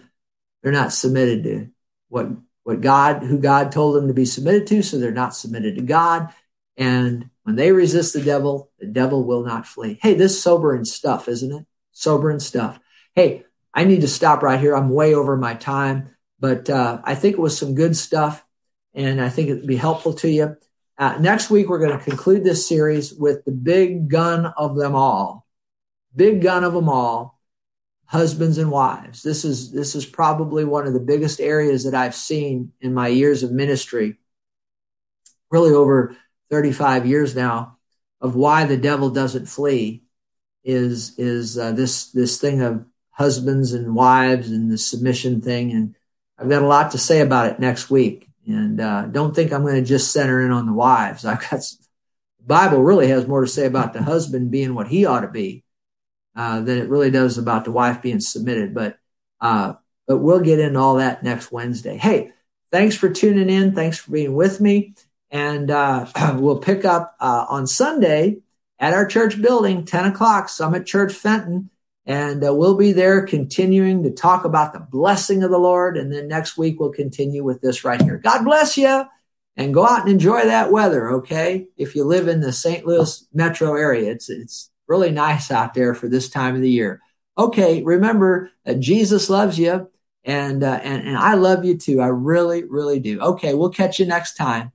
[0.62, 1.70] They're not submitted to
[2.10, 2.28] what,
[2.64, 4.82] what God, who God told them to be submitted to.
[4.82, 6.30] So they're not submitted to God.
[6.78, 10.00] And when they resist the devil, the devil will not flee.
[10.02, 11.66] Hey, this sobering stuff, isn't it?
[11.92, 12.80] Sobering stuff.
[13.14, 13.44] Hey,
[13.74, 14.76] I need to stop right here.
[14.76, 16.14] I'm way over my time.
[16.44, 18.46] But uh, I think it was some good stuff,
[18.94, 20.58] and I think it'd be helpful to you.
[20.98, 24.94] Uh, next week, we're going to conclude this series with the big gun of them
[24.94, 25.48] all.
[26.14, 27.40] Big gun of them all,
[28.08, 29.24] husbands and wives.
[29.24, 33.08] This is this is probably one of the biggest areas that I've seen in my
[33.08, 34.20] years of ministry,
[35.50, 36.16] really over
[36.52, 37.78] 35 years now,
[38.20, 40.04] of why the devil doesn't flee.
[40.66, 45.96] Is is uh, this this thing of husbands and wives and the submission thing and
[46.38, 48.28] I've got a lot to say about it next week.
[48.46, 51.26] And uh, don't think I'm going to just center in on the wives.
[51.26, 55.06] I've got the Bible really has more to say about the husband being what he
[55.06, 55.64] ought to be
[56.36, 58.74] uh, than it really does about the wife being submitted.
[58.74, 58.98] But
[59.40, 59.74] uh,
[60.08, 61.98] but we'll get into all that next Wednesday.
[61.98, 62.32] Hey,
[62.72, 63.74] thanks for tuning in.
[63.74, 64.96] Thanks for being with me.
[65.32, 66.08] And uh,
[66.38, 68.40] we'll pick up uh, on Sunday
[68.80, 71.70] at our church building, 10 o'clock, Summit Church Fenton.
[72.06, 75.98] And uh, we'll be there continuing to talk about the blessing of the Lord.
[75.98, 78.18] And then next week, we'll continue with this right here.
[78.18, 79.06] God bless you
[79.56, 81.12] and go out and enjoy that weather.
[81.12, 81.68] Okay.
[81.78, 82.86] If you live in the St.
[82.86, 87.02] Louis metro area, it's, it's really nice out there for this time of the year.
[87.38, 87.84] Okay.
[87.84, 89.90] Remember that Jesus loves you
[90.26, 92.02] and, uh, and, and I love you too.
[92.02, 93.22] I really, really do.
[93.22, 93.54] Okay.
[93.54, 94.74] We'll catch you next time.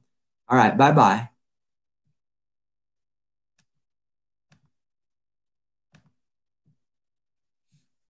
[0.49, 0.77] All right.
[0.77, 1.29] Bye bye.